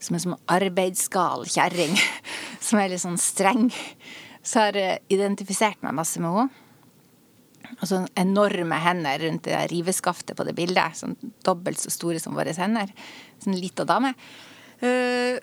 [0.00, 1.94] som en som arbeidsgal kjerring.
[2.60, 3.70] Som er litt sånn streng.
[4.44, 6.66] Så har jeg identifisert meg masse med henne.
[7.78, 10.98] Og sånn enorme hender rundt det riveskaftet på det bildet.
[10.98, 12.92] Sånn dobbelt så store som våre hender.
[13.42, 14.12] Sånn lita dame.
[14.80, 15.40] Eh,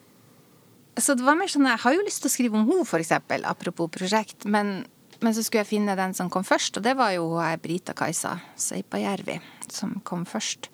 [0.98, 3.46] så det var mer sånn Jeg har jo lyst til å skrive om henne, eksempel.
[3.50, 4.46] Apropos prosjekt.
[4.46, 4.86] Men,
[5.22, 9.40] men så skulle jeg finne den som kom først, og det var jo Brita-Kajsa Seipajärvi
[9.74, 10.72] som kom først.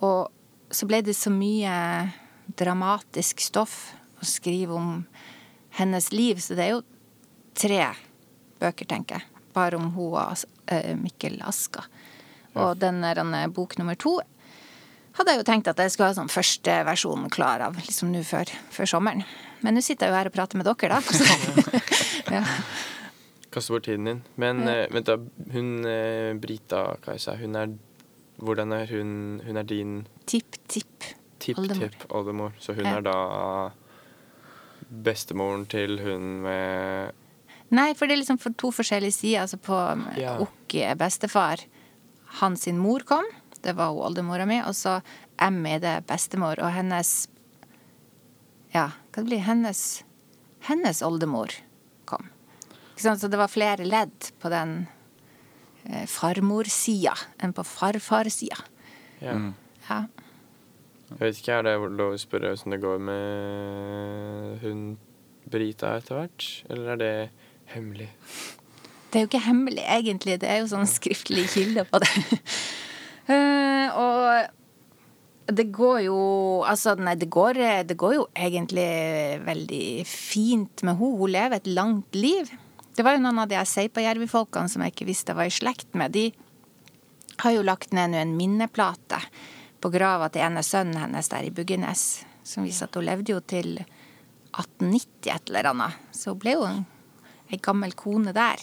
[0.00, 0.28] Og
[0.72, 1.72] så ble det så mye
[2.58, 5.04] dramatisk stoff å skrive om
[5.78, 6.82] hennes liv, så det er jo
[7.56, 7.86] tre
[8.62, 9.28] bøker, tenker jeg.
[9.52, 11.84] Bare om hun og eh, Mikkel Aska.
[12.54, 14.18] Og den der, eh, bok nummer to
[15.12, 18.22] hadde jeg jo tenkt at jeg skulle ha sånn første versjon klar av liksom nå
[18.24, 19.24] før, før sommeren.
[19.60, 21.02] Men nå sitter jeg jo her og prater med dere, da.
[22.32, 22.40] Ja.
[23.52, 24.22] Kaste bort tiden din.
[24.40, 24.72] Men Ja.
[24.84, 25.18] eh, vent, da.
[25.52, 25.82] Hun
[26.40, 27.74] Brita Kajsa, hun er
[28.42, 31.04] Hvordan er hun Hun er din Tipp, tipp.
[31.04, 31.21] Oldemor.
[31.42, 32.52] Tipp-tipp-oldemor.
[32.62, 32.96] Så hun Ja.
[32.98, 33.72] er da
[35.02, 37.12] bestemoren til hun med
[37.72, 39.40] Nei, for det er liksom for to forskjellige sider.
[39.46, 39.76] Altså på
[40.20, 40.34] Ja.
[40.44, 41.62] Okki er bestefar.
[42.40, 43.24] Hans sin mor kom.
[43.62, 44.58] Det var hun oldemora mi.
[44.60, 45.00] Og så
[45.40, 46.58] Emmy, det er bestemor.
[46.60, 47.28] Og hennes
[48.74, 50.02] Ja, hva det blir hennes
[50.60, 51.48] Hennes oldemor
[52.06, 52.28] kom.
[52.94, 53.20] Ikke sant?
[53.20, 54.86] Så det var flere ledd på den
[55.86, 58.60] eh, farmorsida enn på farfarsida.
[59.20, 59.32] Ja.
[59.32, 59.54] Mm.
[59.88, 60.04] Ja.
[61.18, 64.82] Jeg vet ikke, er det lov å spørre hvordan det går med hun
[65.52, 66.48] Brita etter hvert?
[66.70, 67.14] Eller er det
[67.74, 68.08] hemmelig?
[69.12, 70.38] Det er jo ikke hemmelig, egentlig.
[70.40, 72.10] Det er jo sånn skriftlig kilde på det.
[73.28, 76.18] uh, og det går jo
[76.68, 78.88] Altså, nei, det går, det går jo egentlig
[79.44, 81.18] veldig fint med henne.
[81.18, 82.52] Hun lever et langt liv.
[82.92, 85.98] Det var jo noen av de Seipajärvi-folkene som jeg ikke visste jeg var i slekt
[85.98, 86.14] med.
[86.14, 86.30] De
[87.42, 89.20] har jo lagt ned nå en minneplate
[89.82, 93.40] på grava til ene sønnen hennes der i Buggenes, som viser at hun levde jo
[93.40, 95.98] til 1890 et eller annet.
[96.14, 96.84] Så hun ble jo en,
[97.52, 98.62] ei gammel kone der.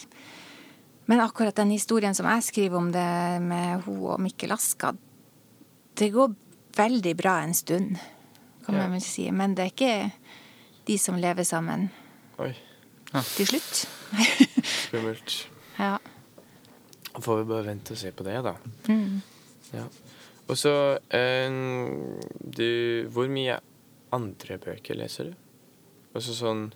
[1.10, 3.06] Men akkurat den historien som jeg skriver om det
[3.42, 4.92] med hun og Mikkel Aska,
[5.98, 6.32] det går
[6.78, 7.96] veldig bra en stund,
[8.64, 8.82] kan Ja.
[8.84, 9.30] man vel si.
[9.30, 10.12] Men det er ikke
[10.86, 11.88] de som lever sammen
[12.38, 12.52] Oi,
[13.36, 13.88] til slutt.
[14.62, 15.48] skummelt.
[15.78, 15.96] ja.
[17.20, 18.54] Får vi bare vente og se på det, da.
[18.88, 19.20] Mm.
[19.74, 19.84] Ja.
[20.50, 20.74] Og så
[21.14, 21.50] eh,
[22.58, 22.70] du
[23.14, 23.60] Hvor mye
[24.14, 25.34] andre bøker leser du?
[26.16, 26.70] Altså sånn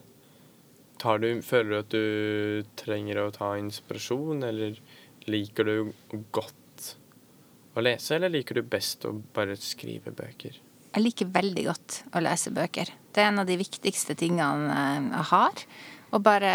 [1.03, 4.79] tar du, Føler du at du trenger å ta inspirasjon, eller
[5.27, 6.93] liker du godt
[7.75, 10.61] å lese, eller liker du best å bare skrive bøker?
[10.95, 12.93] Jeg liker veldig godt å lese bøker.
[13.11, 15.65] Det er en av de viktigste tingene eh, jeg har.
[16.15, 16.55] Å bare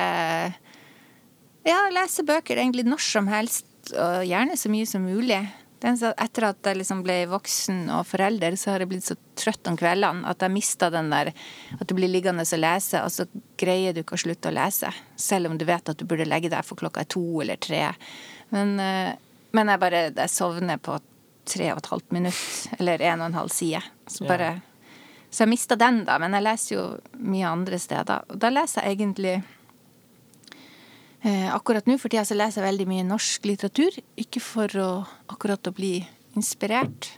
[1.68, 5.42] ja, lese bøker egentlig når som helst, og gjerne så mye som mulig.
[5.80, 9.68] Er Etter at jeg liksom ble voksen og forelder, så har jeg blitt så trøtt
[9.72, 13.26] om kveldene at jeg mista den der at du blir liggende og lese, og så
[13.60, 14.92] greier du ikke å slutte å lese.
[15.15, 17.94] Selv om du vet at du burde legge deg for klokka er to eller tre.
[18.52, 19.13] Men, eh,
[19.56, 21.00] men jeg bare jeg sovner på
[21.50, 23.82] tre og et halvt minutt, eller en og en halv side.
[24.08, 24.60] Så bare
[25.32, 26.18] Så jeg mista den, da.
[26.18, 26.84] Men jeg leser jo
[27.22, 28.24] mye andre steder.
[28.34, 29.44] Og da leser jeg egentlig
[31.20, 33.98] Akkurat nå for tida så leser jeg veldig mye norsk litteratur.
[34.20, 34.90] Ikke for å
[35.32, 35.98] akkurat å bli
[36.40, 37.10] inspirert.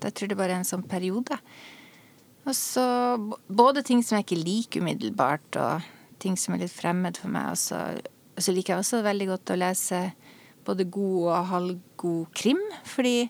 [0.00, 1.36] Jeg tror det bare er en sånn periode.
[2.44, 2.84] Og så
[3.48, 5.84] både ting som jeg ikke liker umiddelbart, og
[6.20, 7.52] ting som er litt fremmed for meg.
[7.54, 7.80] Og så,
[8.36, 10.00] og så liker jeg også veldig godt å lese
[10.64, 13.28] både god og halvgod krim, fordi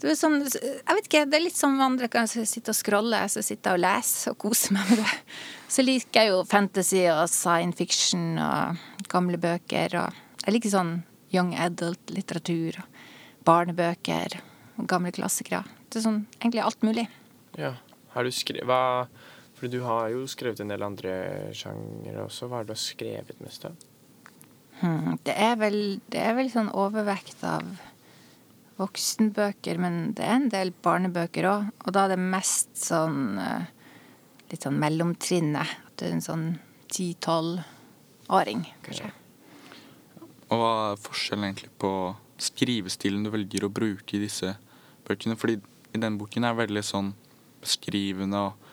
[0.00, 3.18] det er sånn, jeg vet ikke, det er litt som andre kan sitte og scrolle,
[3.32, 5.14] så sitter jeg og leser og koser meg med det.
[5.68, 8.78] Så liker jeg jo fantasy og science fiction og
[9.10, 9.96] gamle bøker.
[10.00, 10.92] Og jeg liker sånn
[11.34, 13.02] young adult-litteratur og
[13.48, 14.38] barnebøker
[14.78, 15.64] og gamle klassikere.
[15.88, 17.08] Det er sånn egentlig alt mulig.
[17.58, 17.74] Ja.
[18.14, 19.18] Har du skrevet
[19.58, 21.12] For du har jo skrevet en del andre
[21.56, 22.46] sjangere også.
[22.46, 23.74] Hva har du skrevet mest av?
[24.78, 27.66] Hmm, Det er vel, det er vel sånn overvekt av
[28.78, 31.68] voksenbøker, men det er en del barnebøker òg.
[31.84, 33.66] Og da er det mest sånn eh,
[34.52, 35.74] litt sånn mellomtrinnet.
[35.88, 36.46] At du er en sånn
[36.92, 39.10] ti-tolv-åring, kanskje.
[40.48, 41.92] Og hva er forskjellen egentlig på
[42.40, 44.54] skrivestilen du velger å bruke i disse
[45.08, 45.36] bøkene?
[45.36, 45.58] Fordi
[45.92, 47.12] i den boken er veldig sånn
[47.60, 48.70] beskrivende og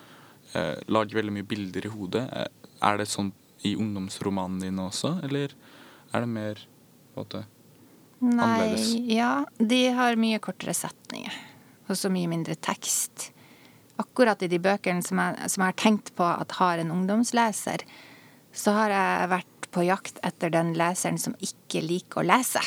[0.54, 2.24] eh, lager veldig mye bilder i hodet.
[2.30, 2.52] Eh,
[2.86, 3.30] Er det sånn
[3.64, 5.54] i ungdomsromanene dine også, eller
[6.12, 7.40] er det mer på en måte
[8.18, 8.94] Nei, Annerledes.
[9.12, 9.46] ja.
[9.58, 11.34] De har mye kortere setninger.
[11.86, 13.30] Og så mye mindre tekst.
[14.00, 17.84] Akkurat i de bøkene som jeg, som jeg har tenkt på at har en ungdomsleser,
[18.56, 22.62] så har jeg vært på jakt etter den leseren som ikke liker å lese.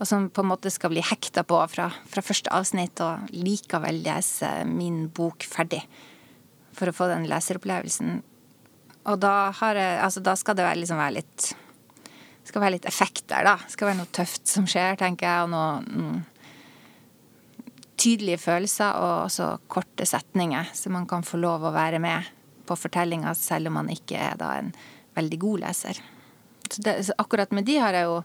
[0.00, 4.02] Og som på en måte skal bli hekta på fra, fra første avsnitt og likevel
[4.02, 5.84] lese min bok ferdig.
[6.74, 8.22] For å få den leseropplevelsen.
[9.10, 11.52] Og da, jeg, altså, da skal det liksom være litt
[12.44, 13.56] skal være litt effekt der, da.
[13.70, 16.22] Skal være noe tøft som skjer, tenker jeg, og noen
[18.02, 22.30] tydelige følelser og også korte setninger, så man kan få lov å være med
[22.66, 24.72] på fortellinga selv om man ikke er da en
[25.16, 26.00] veldig god leser.
[26.68, 28.18] Så, det, så akkurat med de har jeg jo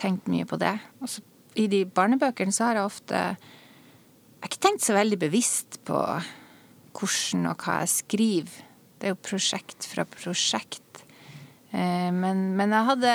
[0.00, 0.74] tenkt mye på det.
[1.00, 1.24] Og så
[1.56, 5.96] i de barnebøkene så har jeg ofte Jeg har ikke tenkt så veldig bevisst på
[6.96, 8.58] hvordan og hva jeg skriver.
[8.96, 10.82] Det er jo prosjekt fra prosjekt.
[11.72, 13.12] Eh, Men, men jeg hadde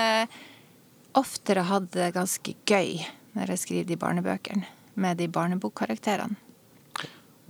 [1.18, 3.02] oftere hatt det ganske gøy
[3.36, 4.68] når jeg skriver de barnebøkene
[5.02, 6.36] med de barnebokkarakterene.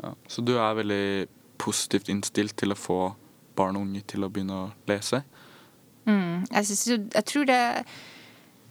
[0.01, 0.13] Ja.
[0.29, 1.27] Så du er veldig
[1.61, 2.99] positivt innstilt til å få
[3.57, 5.21] barn og unge til å begynne å lese?
[6.05, 6.47] Mm.
[6.49, 7.59] Jeg, synes, jeg tror det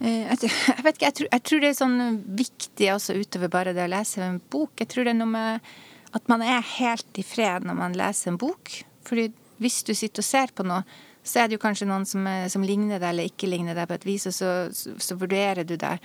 [0.01, 2.01] eh, jeg vet ikke, jeg tror, jeg tror det er sånn
[2.41, 4.75] viktig også utover bare det å lese en bok.
[4.81, 5.71] Jeg tror det er noe med
[6.17, 8.73] at man er helt i fred når man leser en bok.
[9.07, 9.29] Fordi
[9.63, 10.83] hvis du sitter og ser på noe,
[11.23, 13.89] så er det jo kanskje noen som, er, som ligner deg eller ikke ligner deg
[13.91, 16.01] på et vis, og så, så, så vurderer du deg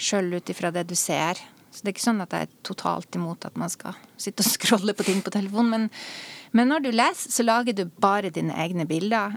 [0.00, 1.40] sjøl ut ifra det du ser.
[1.70, 4.52] Så det er ikke sånn at jeg er totalt imot at man skal sitte og
[4.56, 5.88] scrolle på ting på telefonen, men,
[6.56, 9.36] men når du leser, så lager du bare dine egne bilder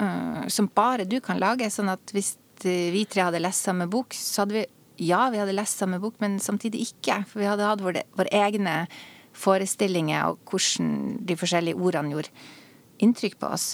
[0.00, 1.68] uh, som bare du kan lage.
[1.72, 2.34] Sånn at hvis
[2.64, 5.98] eh, vi tre hadde lest samme bok, så hadde vi Ja, vi hadde lest samme
[6.00, 7.18] bok, men samtidig ikke.
[7.28, 8.86] For vi hadde hatt våre, våre egne
[9.36, 12.32] forestillinger og hvordan de forskjellige ordene gjorde
[13.04, 13.66] inntrykk på oss.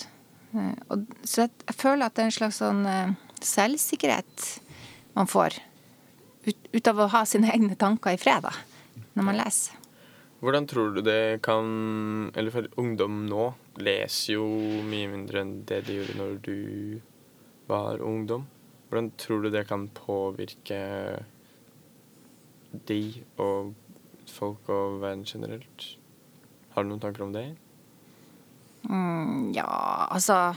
[0.54, 4.48] Eh, Og, så jeg, føler at det er en slags sånn eh, selvsikkerhet
[5.16, 5.58] man får
[6.46, 8.52] ut, ut av å ha sine egne tanker i fred, da,
[9.16, 9.78] når man leser.
[10.42, 14.46] Hvordan tror du det kan Eller for ungdom nå leser jo
[14.82, 16.56] mye mindre enn det de gjorde når du
[17.70, 18.48] var ungdom.
[18.88, 20.80] Hvordan tror du det kan påvirke
[22.90, 23.00] de
[23.40, 23.70] og
[24.28, 25.86] folk og verden generelt?
[26.74, 27.52] Har du noen tanker om det?
[28.88, 29.66] Mm, ja,
[30.11, 30.55] altså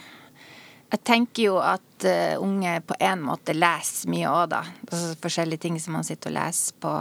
[0.92, 4.62] Jeg tenker jo at uh, unge på en måte leser mye òg, da.
[4.86, 6.92] Altså, forskjellige ting som man sitter og leser på,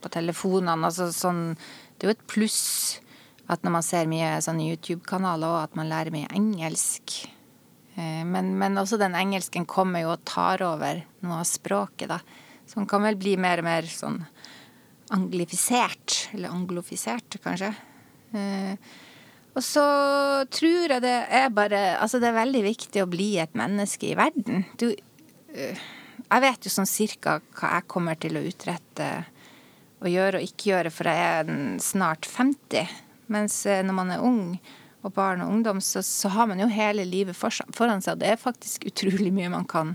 [0.00, 0.88] på telefonene.
[0.88, 1.52] Altså, sånn,
[1.98, 2.62] det er jo et pluss
[3.50, 7.18] at når man ser mye sånne YouTube-kanaler òg, at man lærer mye engelsk.
[7.96, 12.20] Eh, men, men også den engelsken kommer jo og tar over noe av språket, da.
[12.64, 14.22] Så man kan vel bli mer og mer sånn
[15.12, 16.28] anglifisert.
[16.32, 17.72] Eller anglofisert, kanskje.
[18.32, 18.92] Eh,
[19.52, 19.84] og så
[20.48, 24.16] tror jeg det er bare Altså, det er veldig viktig å bli et menneske i
[24.18, 24.64] verden.
[24.80, 25.82] Du øh,
[26.22, 29.10] Jeg vet jo sånn cirka hva jeg kommer til å utrette
[30.02, 31.50] og gjøre og ikke gjøre, for jeg er
[31.82, 32.94] snart 50.
[33.30, 34.42] Mens eh, når man er ung
[35.02, 38.16] og barn og ungdom, så, så har man jo hele livet foran seg.
[38.16, 39.94] Og det er faktisk utrolig mye man kan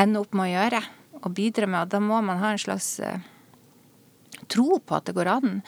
[0.00, 0.82] ende opp med å gjøre
[1.22, 1.84] og bidra med.
[1.84, 3.20] Og da må man ha en slags eh,
[4.52, 5.60] tro på at det går an.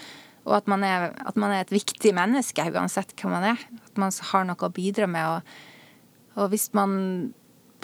[0.44, 3.62] Og at man, er, at man er et viktig menneske, uansett hvem man er.
[3.86, 5.24] At man har noe å bidra med.
[5.38, 6.96] Og, og hvis man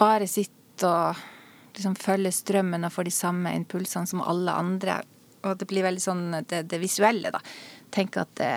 [0.01, 1.23] bare sitter og
[1.75, 4.99] liksom følger strømmen og får de samme impulsene som alle andre,
[5.41, 7.41] og det blir veldig sånn det, det visuelle, da.
[7.93, 8.53] Tenk at det,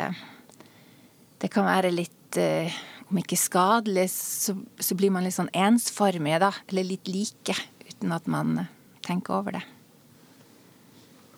[1.41, 2.75] det kan være litt eh,
[3.09, 6.51] Om ikke skadelig, så, så blir man litt sånn ensformig, da.
[6.73, 8.65] Eller litt like, uten at man
[9.05, 9.65] tenker over det.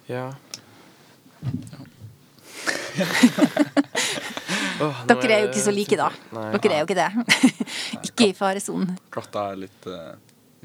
[0.07, 0.29] Ja.
[4.77, 6.09] Nå Dere er jo ikke så like, da.
[6.37, 6.49] Nei.
[6.61, 7.11] Dere er jo ikke det.
[8.11, 8.97] ikke i faresonen.
[9.15, 10.13] Katta er litt uh,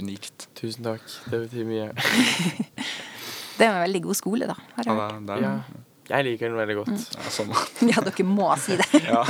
[0.01, 0.47] unikt.
[0.59, 1.05] Tusen takk.
[1.31, 1.87] Det betyr mye.
[3.61, 4.55] Det er en veldig god skole, da.
[4.75, 5.25] Har Ja, jeg hørt.
[5.27, 5.49] det er, Ja.
[5.53, 5.79] er,
[6.11, 7.03] Jeg liker den veldig godt.
[7.13, 7.51] ja, sånn.
[7.91, 8.87] Ja, dere må si det.
[9.11, 9.21] ja.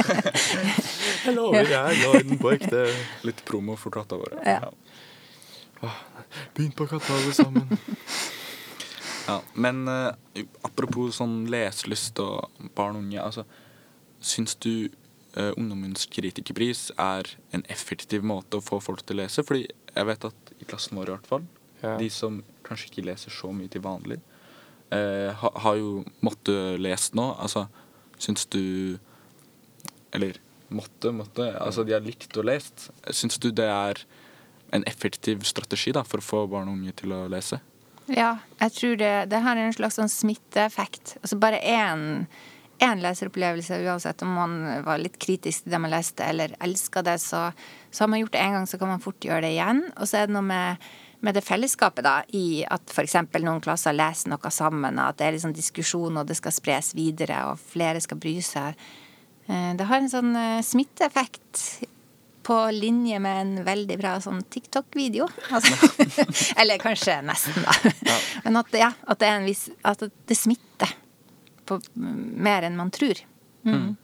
[1.26, 2.86] Jeg lover, jeg er glad i den på ekte.
[3.28, 4.40] Litt promo for katta våre.
[4.48, 4.72] Ja.
[6.56, 7.68] Begynn på katta, alle sammen.
[9.28, 10.12] Ja, men uh,
[10.66, 13.22] apropos sånn leselyst og barn og unge.
[13.22, 13.46] Altså,
[14.22, 14.90] syns du
[15.38, 19.46] uh, Ungdommens kritikerpris er en effektiv måte å få folk til å lese?
[19.46, 21.48] Fordi jeg vet at i klassen vår i hvert fall,
[21.82, 21.96] Ja.
[21.98, 24.20] de som kanskje ikke leser så mye til vanlig,
[24.94, 27.32] uh, ha, har jo måttet lese nå.
[27.42, 27.68] Altså,
[28.22, 29.00] syns du
[30.14, 30.38] Eller
[30.70, 32.90] måtte, måtte Altså, de har likt å lest.
[33.10, 34.04] Syns du det er
[34.76, 37.62] en effektiv strategi da, for å få barn og unge til å lese?
[38.12, 41.18] Ja, jeg tror det, det har en slags sånn smitteeffekt.
[41.22, 42.26] Altså bare én
[42.82, 44.54] én leseropplevelse, uansett om man
[44.86, 47.44] var litt kritisk til det man leste eller elska det, så,
[47.94, 49.84] så har man gjort det én gang, så kan man fort gjøre det igjen.
[50.00, 50.88] Og så er det noe med,
[51.22, 53.20] med det fellesskapet, da, i at f.eks.
[53.38, 56.96] noen klasser leser noe sammen, og at det er liksom diskusjon, og det skal spres
[56.98, 58.82] videre, og flere skal bry seg.
[59.46, 61.62] Eh, Det har en sånn eh, smitteeffekt
[62.52, 65.24] på linje med en veldig bra sånn TikTok-video.
[65.56, 65.88] Altså,
[66.60, 68.18] eller kanskje nesten, da.
[68.44, 70.92] Men at, ja, at det en viss At det smitter
[71.70, 73.24] på mer enn man tror.
[73.64, 73.96] Mm.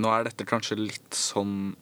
[0.00, 1.74] Nå er dette kanskje litt sånn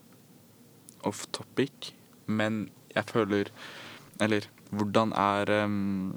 [1.07, 1.93] off topic,
[2.27, 2.65] men
[2.97, 3.55] jeg føler
[4.19, 6.17] Eller hvordan er um,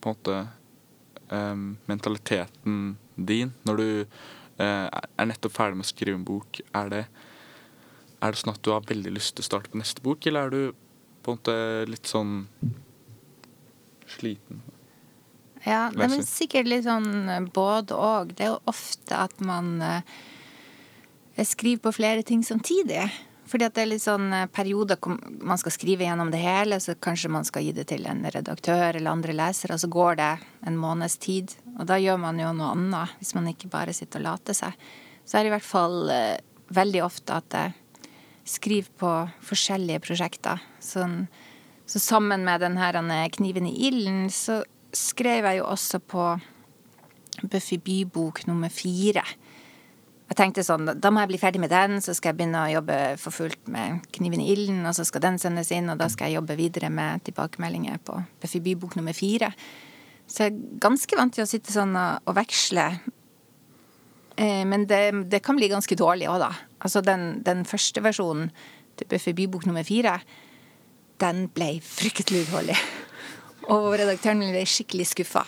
[0.00, 0.44] på en måte
[1.28, 3.88] mentaliteten din når du
[4.60, 6.60] eh, er nettopp ferdig med å skrive en bok?
[6.76, 7.02] Er det,
[8.20, 10.46] er det sånn at du har veldig lyst til å starte på neste bok, eller
[10.46, 10.62] er du
[11.26, 11.58] på en måte
[11.90, 12.34] litt sånn
[14.16, 14.62] sliten?
[15.66, 18.36] Ja, det er sikkert litt sånn både og.
[18.38, 23.08] Det er jo ofte at man eh, skriver på flere ting samtidig.
[23.46, 25.16] Fordi at det er litt sånn eh, perioder hvor
[25.46, 28.96] man skal skrive gjennom det hele, så kanskje man skal gi det til en redaktør
[28.96, 30.32] eller andre lesere, og så går det
[30.66, 31.54] en måneds tid.
[31.76, 34.86] Og da gjør man jo noe annet, hvis man ikke bare sitter og later seg.
[35.26, 36.38] Så er det i hvert fall eh,
[36.74, 37.74] veldig ofte at jeg
[38.46, 39.12] skriver på
[39.46, 40.62] forskjellige prosjekter.
[40.82, 41.24] Sånn,
[41.86, 44.62] så sammen med den her eh, Kniven i ilden, så
[44.96, 46.28] skrev jeg jo også på
[47.46, 49.22] Buffy bybok nummer fire.
[50.26, 52.70] Jeg tenkte sånn, Da må jeg bli ferdig med den, så skal jeg begynne å
[52.72, 56.08] jobbe for fullt med Kniven i ilden, og så skal den sendes inn, og da
[56.10, 59.52] skal jeg jobbe videre med tilbakemeldinger på Buffy bybok nummer fire.
[60.26, 62.88] Så jeg er ganske vant til å sitte sånn og, veksle.
[64.34, 66.50] Eh, men det, det, kan bli ganske dårlig òg, da.
[66.82, 68.50] Altså den, den, første versjonen
[68.98, 70.18] til Buffy bybok nummer fire,
[71.22, 72.80] den ble fryktelig utholdelig.
[73.72, 75.46] Og redaktøren ble skikkelig skuffa.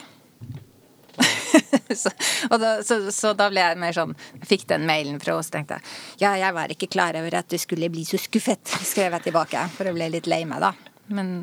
[2.03, 2.11] så,
[2.59, 5.79] da, så, så, da ble jeg mer sånn Jeg fikk den mailen fra oss, tenkte
[5.79, 9.29] jeg ja, jeg var ikke klar over at du skulle bli så skuffet, skrev jeg
[9.29, 10.73] tilbake, for å bli litt lei meg, da.
[11.15, 11.35] Men,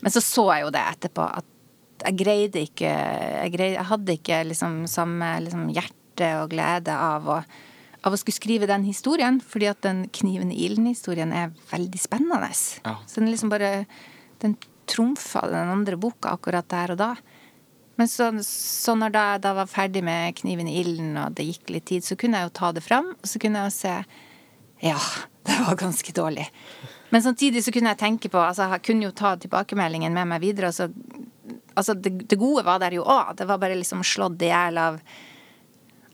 [0.00, 1.48] men, så så jeg jo det etterpå, at
[2.00, 7.28] jeg greide ikke Jeg, greide, jeg hadde ikke liksom samme liksom, hjerte og glede av
[7.28, 7.40] å,
[8.06, 12.48] av å skulle skrive den historien, fordi at den Kniven i ilden-historien er veldig spennende.
[12.84, 12.96] Ja.
[13.06, 13.84] Så den liksom bare
[14.40, 14.56] Den
[14.88, 17.10] trumfa den andre boka akkurat der og da.
[18.00, 21.68] Men så, så når da, da var ferdig med kniven i ilden, og det gikk
[21.74, 23.92] litt tid, så kunne jeg jo ta det fram, og så kunne jeg jo se
[24.86, 24.96] Ja,
[25.50, 26.46] det var ganske dårlig.
[27.12, 30.40] Men samtidig så kunne jeg tenke på altså Jeg kunne jo ta tilbakemeldingen med meg
[30.40, 30.72] videre.
[30.72, 30.88] Altså,
[31.74, 33.36] altså det, det, gode var der jo òg.
[33.36, 34.96] Det var bare liksom slått i hjel av,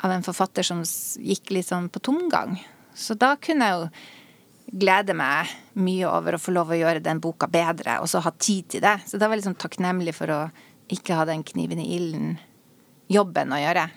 [0.03, 2.59] av en forfatter som gikk litt sånn på tomgang.
[2.99, 7.23] Så da kunne jeg jo glede meg mye over å få lov å gjøre den
[7.23, 8.99] boka bedre, og så ha tid til det.
[9.07, 10.47] Så da var jeg liksom takknemlig for å
[10.93, 13.89] ikke ha den kniven i ilden-jobben å gjøre.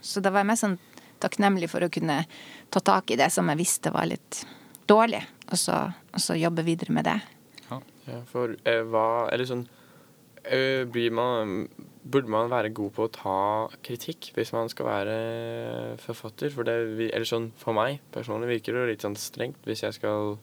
[0.00, 0.78] Så da var jeg mest sånn
[1.20, 2.22] takknemlig for å kunne
[2.72, 4.44] ta tak i det som jeg visste var litt
[4.88, 5.20] dårlig,
[5.50, 5.82] og så,
[6.14, 7.18] og så jobbe videre med det.
[8.10, 9.66] Ja, for eh, hva Eller sånn
[10.48, 11.68] eh, man
[12.00, 13.38] Burde man være god på å ta
[13.84, 15.16] kritikk hvis man skal være
[16.00, 16.48] forfatter?
[16.50, 16.74] For det,
[17.10, 20.38] eller sånn, for meg personlig virker det litt sånn strengt hvis jeg skal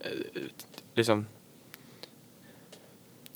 [0.00, 0.48] eh,
[0.96, 1.26] liksom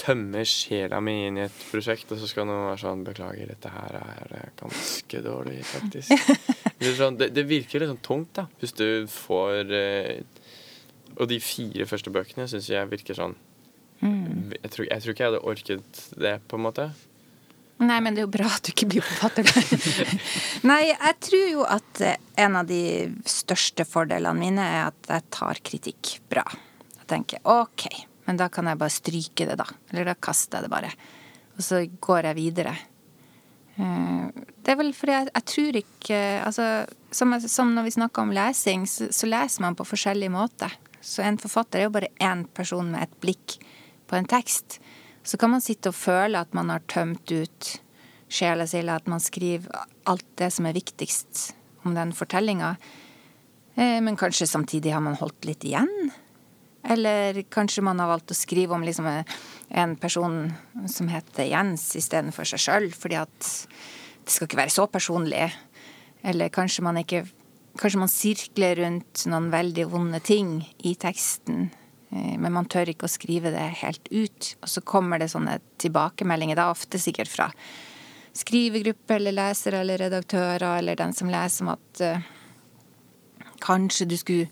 [0.00, 3.72] tømme sjela mi inn i et prosjekt, og så skal noen være sånn 'Beklager, dette
[3.74, 6.14] her er ganske dårlig, faktisk'.
[6.80, 10.24] det, sånn, det, det, virker litt sånn tungt, da, hvis du får eh,
[11.18, 13.34] Og de fire første bøkene syns jeg virker sånn
[14.00, 14.52] mm.
[14.54, 16.90] jeg, tror, jeg, tror, ikke jeg hadde orket det, på en måte.
[17.80, 19.48] Nei, men det er jo bra at du ikke blir forfatter.
[20.70, 22.02] Nei, jeg tror jo at
[22.40, 22.82] en av de
[23.28, 26.44] største fordelene mine er at jeg tar kritikk bra.
[27.00, 27.88] Jeg tenker OK,
[28.30, 29.66] men da kan jeg bare stryke det, da.
[29.90, 30.92] Eller da kaster jeg det bare.
[31.58, 32.76] Og så går jeg videre.
[33.74, 36.66] Eh, det er vel fordi jeg, jeg tror ikke Altså,
[37.10, 40.70] som, som når vi snakker om lesing, så, så, leser man på forskjellig måte.
[41.02, 43.58] Så en forfatter er jo bare én person med et blikk
[44.06, 44.78] på en tekst.
[45.26, 47.74] Så kan man sitte og føle at man har tømt ut
[48.30, 49.74] sjela si, eller at man skriver
[50.06, 51.48] alt det som er viktigst
[51.82, 52.76] om den fortellinga.
[53.74, 56.12] Eh, men kanskje samtidig har man holdt litt igjen.
[56.82, 60.52] Eller kanskje man har valgt å skrive om liksom en person
[60.88, 63.50] som heter Jens istedenfor seg sjøl, fordi at
[64.24, 65.50] det skal ikke være så personlig.
[66.22, 67.26] Eller kanskje man ikke
[67.78, 70.48] Kanskje man sirkler rundt noen veldig vonde ting
[70.82, 71.68] i teksten,
[72.10, 74.48] eh, men man tør ikke å skrive det helt ut.
[74.58, 77.46] Og så kommer det sånne tilbakemeldinger, da ofte sikkert fra
[78.36, 82.26] skrivegruppe eller lesere eller redaktører eller den som leser, om at uh,
[83.62, 84.50] kanskje du skulle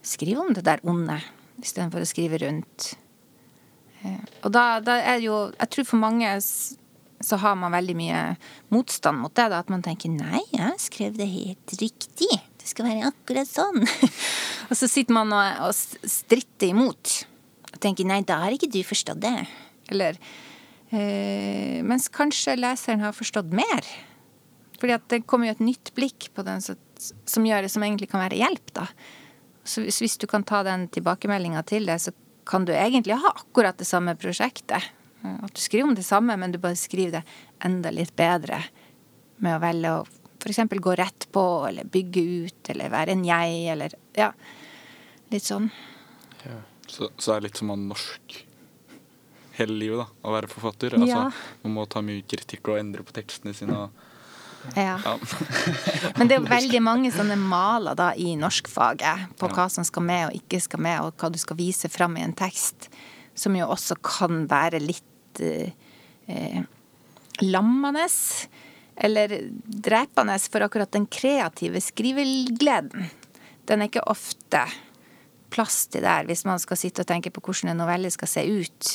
[0.00, 1.20] skrive om det der onde
[1.62, 2.94] istedenfor å skrive rundt.
[4.02, 6.34] Eh, og da, da, er det jo Jeg tror for mange
[7.24, 8.22] så har man veldig mye
[8.74, 9.48] motstand mot det.
[9.50, 12.40] Da, at man tenker 'nei, jeg skrev det helt riktig'.
[12.60, 13.86] Det skal være akkurat sånn.
[14.68, 17.24] og så sitter man og, og stritter imot.
[17.72, 19.46] Og tenker 'nei, da har ikke du forstått det'.
[19.88, 20.18] Eller
[20.92, 23.86] øh, Mens kanskje leseren har forstått mer.
[24.76, 28.10] Fordi at det kommer jo et nytt blikk på den som, som, gjør, som egentlig
[28.12, 28.90] kan være hjelp, da.
[29.66, 32.14] Så hvis du kan ta den tilbakemeldinga til det, så
[32.46, 34.92] kan du egentlig ha akkurat det samme prosjektet.
[35.26, 37.24] At du skriver om det samme, men du bare skriver det
[37.66, 38.60] enda litt bedre
[39.42, 40.04] med å velge å
[40.46, 40.62] f.eks.
[40.70, 44.30] gå rett på, eller bygge ut, eller være en jeg, eller ja.
[45.32, 45.70] Litt sånn.
[46.44, 46.60] Ja.
[46.86, 48.36] Så, så det er litt som man norsk
[49.56, 50.94] hele livet, da, å være forfatter.
[51.00, 51.56] Altså, ja.
[51.64, 53.86] Man må ta mye kritikk og endre på tekstene sine.
[53.86, 54.05] og
[54.74, 54.96] ja.
[55.04, 55.14] ja.
[56.18, 60.06] Men det er jo veldig mange sånne maler da i norskfaget på hva som skal
[60.06, 62.88] med og ikke skal med, og hva du skal vise fram i en tekst,
[63.36, 65.70] som jo også kan være litt eh,
[66.26, 66.64] eh
[67.44, 68.08] lammende.
[68.96, 69.50] Eller
[69.84, 73.10] drepende for akkurat den kreative skrivegleden.
[73.68, 74.62] Den er ikke ofte
[75.52, 78.44] plass til der, hvis man skal sitte og tenke på hvordan en novelle skal se
[78.46, 78.92] ut.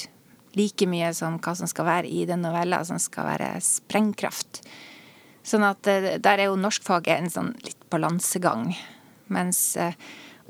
[0.58, 4.64] Like mye som hva som skal være i den novella, som skal være sprengkraft.
[5.44, 8.72] Sånn at eh, der er jo norskfaget en sånn litt balansegang.
[9.34, 9.98] Mens eh,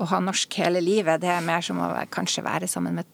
[0.02, 3.08] å ha norsk hele livet, det er mer som å kanskje være sammen med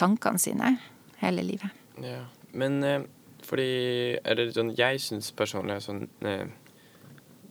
[0.00, 0.74] tankene sine
[1.22, 1.72] hele livet.
[2.02, 2.26] Ja.
[2.52, 3.04] Men eh,
[3.42, 6.04] fordi Eller sånn Jeg syns personlig er sånn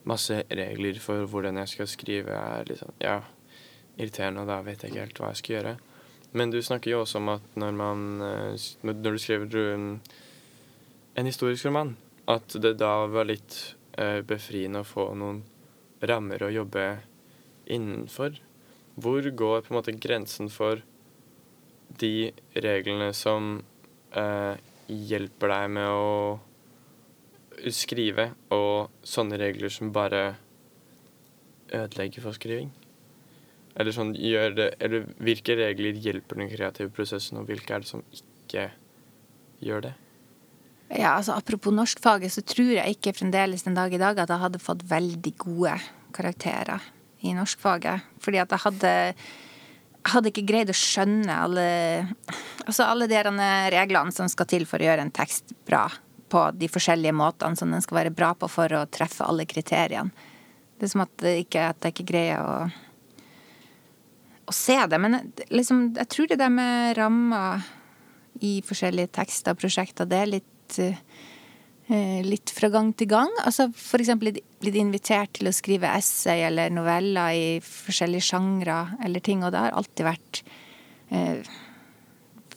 [0.08, 3.18] Masse regler for hvordan jeg skal skrive, er sånn Ja,
[3.98, 5.74] irriterende, og da vet jeg ikke helt hva jeg skal gjøre.
[6.38, 8.06] Men du snakker jo også om at når man
[8.88, 9.92] Når du skriver um,
[11.18, 11.96] en historisk roman,
[12.36, 13.58] at det da var litt
[13.98, 15.44] eh, befriende å få noen
[16.02, 16.86] rammer å jobbe
[17.72, 18.40] innenfor.
[19.02, 20.82] Hvor går på en måte grensen for
[22.02, 23.58] de reglene som
[24.16, 24.56] eh,
[24.88, 26.40] hjelper deg med å
[27.72, 30.36] skrive, og sånne regler som bare
[31.72, 32.72] ødelegger for skriving?
[33.80, 37.88] Eller sånn gjør det Eller hvilke regler hjelper den kreative prosessen, og hvilke er det
[37.88, 38.66] som ikke
[39.64, 39.94] gjør det?
[40.92, 44.44] Ja, altså Apropos norskfaget, så tror jeg ikke fremdeles den dag i dag at jeg
[44.44, 45.78] hadde fått veldig gode
[46.16, 46.84] karakterer
[47.24, 48.08] i norskfaget.
[48.24, 48.94] Fordi at jeg hadde
[50.12, 51.66] hadde ikke greid å skjønne alle
[52.66, 55.86] Altså alle de reglene som skal til for å gjøre en tekst bra.
[56.32, 60.12] På de forskjellige måtene som den skal være bra på for å treffe alle kriteriene.
[60.78, 62.56] Det er som at, ikke, at jeg ikke greier å
[64.52, 65.00] å se det.
[65.02, 65.20] Men
[65.54, 67.68] liksom, jeg tror det der med rammer
[68.44, 70.50] i forskjellige tekster og prosjekter, det er litt
[70.80, 73.30] eh, litt fra gang til gang.
[73.46, 79.44] Altså blitt- blitt invitert til å skrive essay eller noveller i forskjellige sjangre eller ting,
[79.44, 80.42] og det har alltid vært
[81.12, 81.42] eh,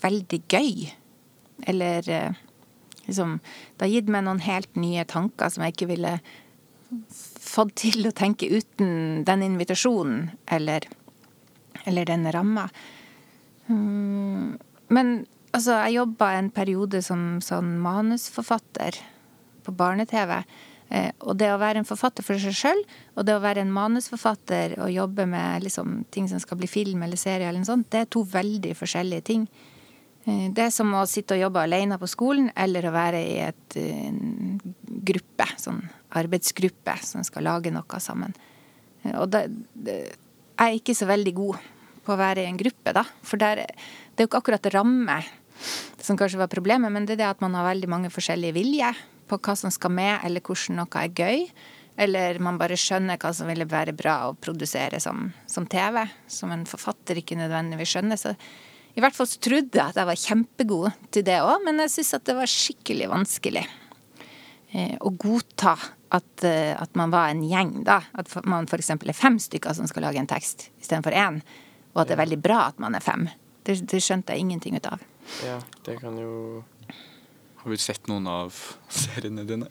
[0.02, 0.90] veldig gøy.
[1.66, 2.32] Eller eh,
[3.06, 3.40] liksom
[3.76, 6.20] Det har gitt meg noen helt nye tanker som jeg ikke ville
[7.44, 10.86] fått til å tenke uten den invitasjonen eller,
[11.86, 12.68] eller den ramma.
[13.68, 14.58] Mm,
[14.88, 18.98] Men altså, jeg jobba en periode som sånn manusforfatter
[19.64, 20.40] på barne-TV.
[20.94, 22.82] Eh, og det å være en forfatter for seg sjøl,
[23.16, 27.02] og det å være en manusforfatter og jobbe med liksom, ting som skal bli film
[27.06, 29.46] eller serie, eller noe sånt, det er to veldig forskjellige ting.
[30.26, 33.38] Eh, det er som å sitte og jobbe alene på skolen, eller å være i
[33.46, 34.60] et, eh, en
[35.04, 35.82] gruppe, sånn
[36.20, 38.36] arbeidsgruppe, som skal lage noe sammen.
[39.04, 39.48] Eh, Og det,
[39.84, 40.16] jeg
[40.58, 41.70] er ikke så veldig god
[42.04, 43.04] på å være i en gruppe, da.
[43.24, 44.72] For der, det er jo ikke akkurat
[45.54, 48.54] ramme som kanskje var problemet, men det er det at man har veldig mange forskjellige
[48.54, 48.94] viljer
[49.28, 51.46] på hva som skal med, eller hvordan noe er gøy.
[51.96, 56.50] Eller man bare skjønner hva som ville være bra å produsere som, som TV, som
[56.52, 58.18] en forfatter ikke nødvendigvis skjønner.
[58.18, 58.34] Så
[58.94, 61.94] i hvert fall så trodde jeg at jeg var kjempegod til det òg, men jeg
[61.94, 63.64] syns at det var skikkelig vanskelig
[64.74, 65.76] eh, å godta
[66.14, 68.02] at, eh, at man var en gjeng, da.
[68.18, 68.90] At man f.eks.
[68.98, 71.40] er fem stykker som skal lage en tekst istedenfor én.
[71.94, 73.28] Og at det er veldig bra at man er fem.
[73.64, 75.02] Det, det skjønte jeg ingenting ut av.
[75.46, 76.62] Ja, det kan jo
[77.64, 78.52] Har vi sett noen av
[78.92, 79.66] seriene dine?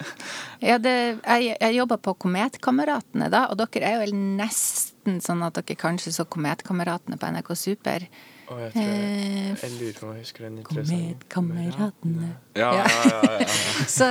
[0.66, 5.60] Ja, det, jeg, jeg jobber på Kometkameratene, da, og dere er jo nesten sånn at
[5.60, 8.08] dere kanskje så Kometkameratene på NRK Super.
[8.50, 9.12] Å, jeg tror jeg,
[9.54, 11.28] Eh, jeg lurer på om jeg husker den interessante.
[11.36, 12.32] Kometkameratene.
[12.58, 12.88] Ja, Ja.
[12.88, 13.52] ja, ja, ja.
[13.98, 14.10] Så,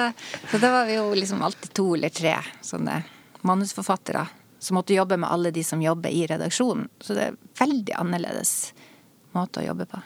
[0.52, 3.00] så da var vi jo liksom alltid to eller tre sånne
[3.42, 4.22] manusforfattere
[4.62, 6.86] som måtte jobbe med alle de som jobber i redaksjonen.
[7.02, 8.52] Så det er veldig annerledes
[9.34, 9.98] måte å jobbe på.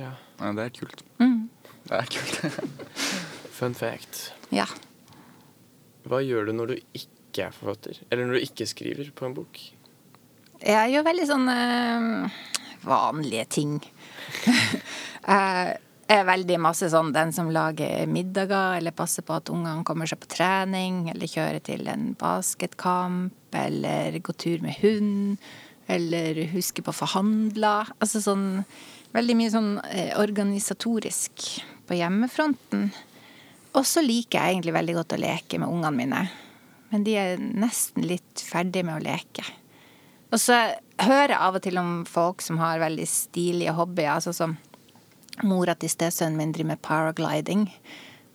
[0.00, 0.10] Ja.
[0.40, 1.04] Ja det er kult.
[1.20, 1.48] Mm.
[1.88, 2.60] Det er kult.
[3.58, 4.30] Fun fact.
[4.54, 4.66] Ja.
[6.08, 8.00] Hva gjør du når du ikke er forfatter?
[8.08, 9.60] Eller når du ikke skriver på en bok?
[10.60, 12.40] Jeg gjør veldig sånne eh,
[12.84, 13.76] vanlige ting.
[15.30, 20.10] jeg er veldig masse sånn den som lager middager, eller passer på at ungene kommer
[20.10, 25.40] seg på trening, eller kjører til en basketkamp, eller går tur med hund,
[25.90, 27.74] eller husker på å forhandle.
[27.98, 28.64] Altså sånn
[29.16, 31.46] veldig mye sånn eh, organisatorisk
[31.88, 32.90] på hjemmefronten.
[33.78, 36.22] Og så liker jeg egentlig veldig godt å leke med ungene mine.
[36.90, 39.44] Men de er nesten litt ferdig med å leke.
[40.30, 40.56] Og så
[41.02, 44.12] hører jeg av og til om folk som har veldig stilige hobbyer.
[44.16, 44.56] Altså som
[45.46, 47.68] mora til stesønnen min driver med paragliding.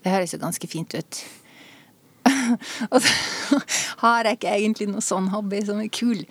[0.03, 1.23] Det høres jo ganske fint ut.
[2.93, 3.59] og så
[4.03, 6.23] har jeg ikke egentlig noe sånn hobby som er kul.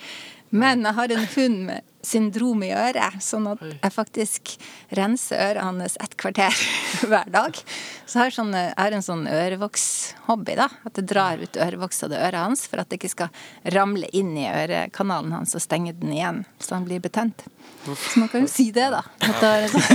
[0.54, 4.52] Men jeg har en hund med syndrom i øret, sånn at jeg faktisk
[4.94, 6.54] renser øret hans et kvarter
[7.10, 7.58] hver dag.
[8.04, 10.68] Så jeg har, sånn, jeg har en sånn ørevokshobby, da.
[10.86, 14.06] At jeg drar ut ørevoks av det øret hans for at det ikke skal ramle
[14.14, 17.46] inn i ørekanalen hans og stenge den igjen så han blir betent.
[17.84, 19.02] Så man kan jo si det, da.
[19.18, 19.90] Det sånn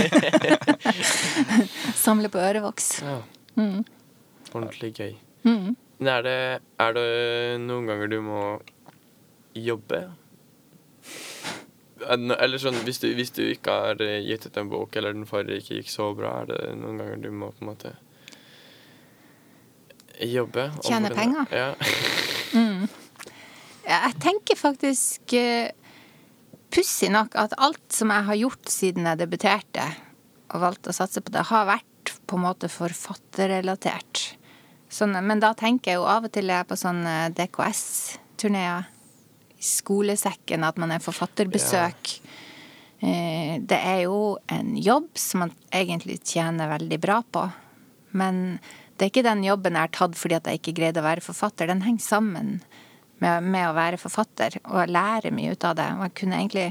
[2.03, 2.97] Samle på ørevoks.
[3.05, 3.19] Ja.
[3.55, 3.83] Mm.
[4.51, 5.13] Ordentlig gøy.
[5.47, 5.75] Mm.
[6.03, 6.39] er det,
[6.83, 7.11] er det
[7.63, 8.41] noen ganger du må
[9.55, 10.09] jobbe?
[12.07, 15.27] Eller sånn, hvis du, hvis du ikke har eh, gitt ut en bok, eller den
[15.29, 17.95] forrige ikke gikk så bra, er det noen ganger du må på en måte
[20.19, 20.69] jobbe?
[20.85, 21.51] Tjene penger?
[21.51, 21.73] Ja.
[22.59, 22.87] mm.
[23.89, 25.69] Jeg tenker faktisk uh,
[26.69, 29.87] Pussig nok at alt som jeg har gjort siden jeg debuterte,
[30.53, 34.21] og valgte å satse på det, har vært på en måte forfatterrelatert.
[34.89, 38.85] Sånn, men da tenker jeg jo av og til jeg er på sånne DKS-turneer.
[39.59, 42.13] Skolesekken, at man er forfatterbesøk.
[42.19, 42.35] Ja.
[42.99, 47.45] Det er jo en jobb som man egentlig tjener veldig bra på.
[48.11, 48.59] Men
[48.97, 51.23] det er ikke den jobben jeg har tatt fordi at jeg ikke greide å være
[51.23, 51.69] forfatter.
[51.71, 52.49] Den henger sammen
[53.23, 55.87] med, med å være forfatter, og jeg lærer mye ut av det.
[55.95, 56.65] Og jeg kunne egentlig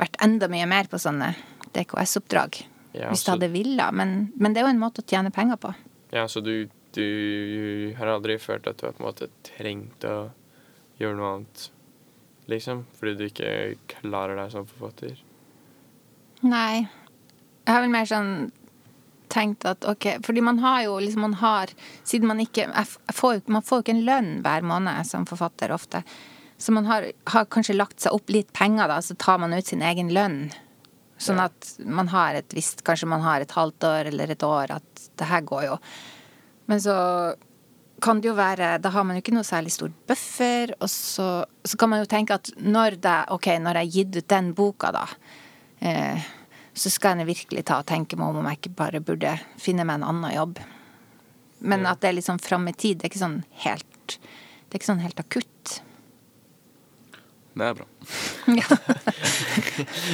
[0.00, 1.32] vært enda mye mer på sånne
[1.76, 2.60] DKS-oppdrag
[2.96, 3.96] Ja, hvis jeg hadde villet.
[3.96, 5.72] Men, men det er jo en måte å tjene penger på.
[6.12, 10.30] ja, så du, du har aldri følt at du har på en måte trengt å
[11.00, 11.68] gjøre noe annet,
[12.50, 12.84] liksom?
[12.98, 13.52] Fordi du ikke
[13.90, 15.20] klarer deg som forfatter?
[16.46, 16.86] Nei.
[17.66, 18.32] Jeg har vel mer sånn
[19.30, 21.70] tenkt at ok Fordi man har jo liksom man har
[22.02, 22.64] Siden man ikke
[23.14, 26.02] får, Man får jo ikke en lønn hver måned som forfatter ofte.
[26.60, 29.66] Så man har, har kanskje lagt seg opp litt penger, da, så tar man ut
[29.66, 30.50] sin egen lønn.
[31.20, 34.74] Sånn at man har et visst Kanskje man har et halvt år eller et år
[34.76, 35.78] at det her går jo.
[36.68, 36.96] Men så
[38.02, 41.28] kan det jo være Da har man jo ikke noe særlig stor buffer, og så,
[41.64, 44.52] så kan man jo tenke at når det OK, når jeg har gitt ut den
[44.56, 45.06] boka, da,
[45.84, 46.28] eh,
[46.74, 49.84] så skal jeg virkelig ta og tenke meg om om jeg ikke bare burde finne
[49.84, 50.60] meg en annen jobb.
[51.60, 53.00] Men at det er litt sånn fram i tid.
[53.00, 55.80] Det er ikke sånn helt Det er ikke sånn helt akutt.
[57.60, 57.86] Det er bra.
[58.50, 58.66] Ja.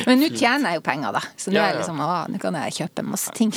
[0.09, 1.23] Men nå tjener jeg jo penger, da.
[1.39, 3.53] Så nå Ja, er jeg liksom Å, nå kan jeg kjøpe masse ting.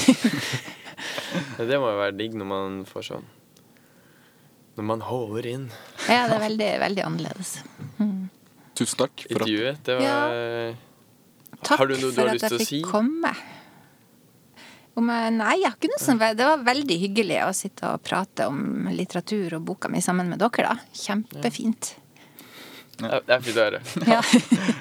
[1.69, 3.27] Det må jo være digg når man får sånn
[4.79, 5.65] Når man holder inn.
[6.07, 7.49] ja, det er veldig, veldig annerledes.
[8.79, 10.37] Tusen takk for at Intervjuet, det var
[11.67, 12.77] Takk Har du noe du har lyst til å jeg si?
[12.79, 13.33] fikk komme.
[14.99, 16.23] Om jeg, nei, jeg har ikke noe sånt.
[16.39, 20.39] Det var veldig hyggelig å sitte og prate om litteratur og boka mi sammen med
[20.39, 20.95] dere, da.
[20.95, 21.91] Kjempefint.
[23.03, 23.81] Ja, Det er fint å høre.
[24.07, 24.23] Ja.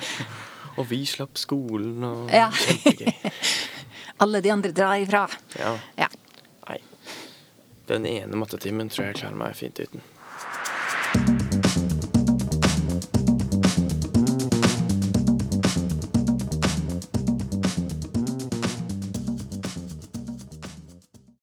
[0.79, 2.49] Og vi slapp skolen og Ja.
[2.55, 3.33] Kjempegøy.
[4.23, 5.25] Alle de andre drar ifra.
[5.59, 5.73] Ja.
[5.99, 6.09] Ja.
[7.89, 10.03] Den ene mattetimen tror jeg jeg klarer meg fint uten.